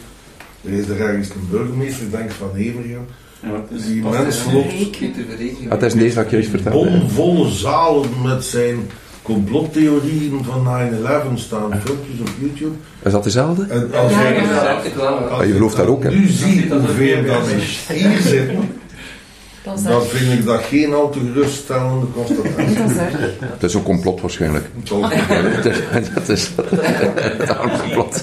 er 0.71 0.79
is 0.79 0.89
er 0.89 1.01
ergens 1.01 1.29
een 1.29 1.49
burgemeester, 1.51 2.03
ik 2.05 2.11
denk 2.11 2.31
van 2.31 2.51
Heverja, 2.55 2.99
Ja, 3.43 3.51
wat 3.51 3.67
is- 3.79 3.87
die 3.87 4.03
mens 4.03 4.37
is 4.37 4.53
loopt. 4.53 4.73
Ah, 5.65 5.71
het 5.71 5.83
is 5.83 5.93
deze 5.93 6.15
wat 6.15 6.25
ik 6.25 6.31
juist 6.31 6.51
vertelde. 6.51 6.91
bomvolle 6.91 7.49
zalen 7.51 8.09
met 8.25 8.45
zijn 8.45 8.77
complottheorieën 9.23 10.45
van 10.45 10.67
9-11 11.35 11.35
staan, 11.35 11.81
filmpjes 11.85 12.21
op 12.21 12.31
YouTube. 12.41 12.75
Is 13.03 13.13
dat 13.13 13.25
dezelfde? 13.25 13.67
En 13.69 13.95
als 13.95 14.13
Ja, 14.13 14.29
ja, 14.29 14.75
dat 14.75 14.93
ja. 14.97 15.07
Ah, 15.07 15.47
je 15.47 15.53
gelooft 15.53 15.77
daar 15.77 15.87
ook, 15.87 16.03
hè? 16.03 16.11
Nu 16.11 16.27
zie 16.29 16.63
ik 16.65 16.73
hoeveel 16.73 17.25
dat 17.25 17.47
is 17.47 17.89
hier 17.89 18.19
zit. 18.19 18.51
Dat 19.63 19.79
is 19.79 19.85
Dan 19.85 20.03
vind 20.03 20.39
ik 20.39 20.45
dat 20.45 20.63
geen 20.63 20.95
al 20.95 21.11
te 21.11 21.19
geruststellende 21.19 22.07
constatatie. 22.11 22.75
Dat 22.75 22.91
is. 22.91 22.97
Het 23.41 23.63
is 23.63 23.75
een 23.75 23.83
complot 23.83 24.21
waarschijnlijk. 24.21 24.65
Het 26.19 26.29
is, 26.29 26.51
een 26.57 27.79
complot. 27.81 28.23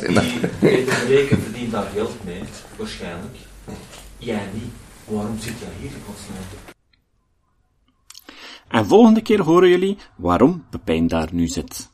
Peter 0.60 0.94
Reken 1.08 1.42
verdient 1.42 1.72
daar 1.72 1.88
geld 1.96 2.16
mee, 2.26 2.42
waarschijnlijk. 2.76 3.36
Jij 4.18 4.48
niet. 4.54 4.72
Waarom 5.06 5.38
zit 5.40 5.54
jij 5.60 5.70
hier 5.80 5.90
in 5.90 6.02
godsnaam? 6.06 6.76
En 8.68 8.86
volgende 8.86 9.22
keer 9.22 9.42
horen 9.42 9.70
jullie 9.70 9.98
waarom 10.16 10.66
Pepijn 10.70 11.08
daar 11.08 11.34
nu 11.34 11.48
zit. 11.48 11.90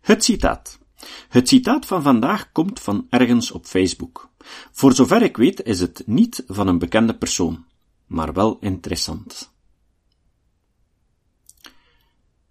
Het 0.00 0.24
citaat. 0.24 0.78
Het 1.28 1.48
citaat 1.48 1.86
van 1.86 2.02
vandaag 2.02 2.52
komt 2.52 2.80
van 2.80 3.06
ergens 3.10 3.50
op 3.50 3.66
Facebook. 3.66 4.30
Voor 4.72 4.92
zover 4.92 5.22
ik 5.22 5.36
weet 5.36 5.62
is 5.62 5.80
het 5.80 6.02
niet 6.06 6.44
van 6.46 6.66
een 6.66 6.78
bekende 6.78 7.16
persoon, 7.16 7.64
maar 8.06 8.32
wel 8.32 8.58
interessant. 8.60 9.52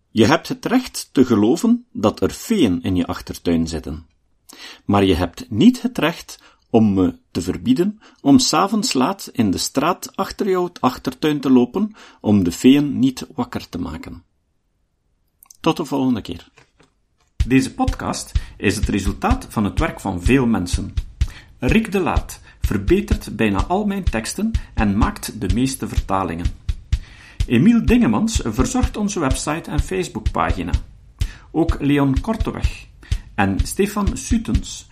Je 0.10 0.26
hebt 0.26 0.48
het 0.48 0.66
recht 0.66 1.10
te 1.12 1.26
geloven 1.26 1.86
dat 1.92 2.22
er 2.22 2.30
feeën 2.30 2.82
in 2.82 2.96
je 2.96 3.06
achtertuin 3.06 3.68
zitten. 3.68 4.08
Maar 4.86 5.04
je 5.04 5.16
hebt 5.16 5.50
niet 5.50 5.82
het 5.82 5.98
recht 5.98 6.40
om 6.74 6.94
me 6.94 7.16
te 7.32 7.42
verbieden 7.42 8.00
om 8.22 8.40
s'avonds 8.40 8.94
laat 8.94 9.30
in 9.32 9.52
de 9.52 9.58
straat 9.58 10.16
achter 10.16 10.50
jouw 10.50 10.72
achtertuin 10.80 11.40
te 11.40 11.52
lopen 11.52 11.92
om 12.22 12.44
de 12.44 12.52
feeën 12.52 13.00
niet 13.00 13.28
wakker 13.36 13.70
te 13.70 13.78
maken. 13.78 14.24
Tot 15.60 15.78
de 15.78 15.86
volgende 15.86 16.22
keer. 16.22 16.50
Deze 17.46 17.74
podcast 17.74 18.32
is 18.58 18.76
het 18.76 18.88
resultaat 18.88 19.46
van 19.50 19.64
het 19.64 19.80
werk 19.80 20.00
van 20.00 20.22
veel 20.22 20.46
mensen. 20.46 20.94
Rick 21.60 21.92
de 21.92 22.00
Laat 22.00 22.40
verbetert 22.62 23.36
bijna 23.36 23.66
al 23.66 23.86
mijn 23.86 24.04
teksten 24.04 24.52
en 24.74 24.98
maakt 24.98 25.42
de 25.42 25.54
meeste 25.54 25.88
vertalingen. 25.88 26.46
Emiel 27.46 27.86
Dingemans 27.86 28.42
verzorgt 28.44 28.98
onze 28.98 29.20
website 29.20 29.72
en 29.72 29.80
Facebookpagina. 29.80 30.72
Ook 31.52 31.78
Leon 31.80 32.20
Korteweg 32.22 32.88
en 33.36 33.60
Stefan 33.64 34.18
Sutens 34.18 34.92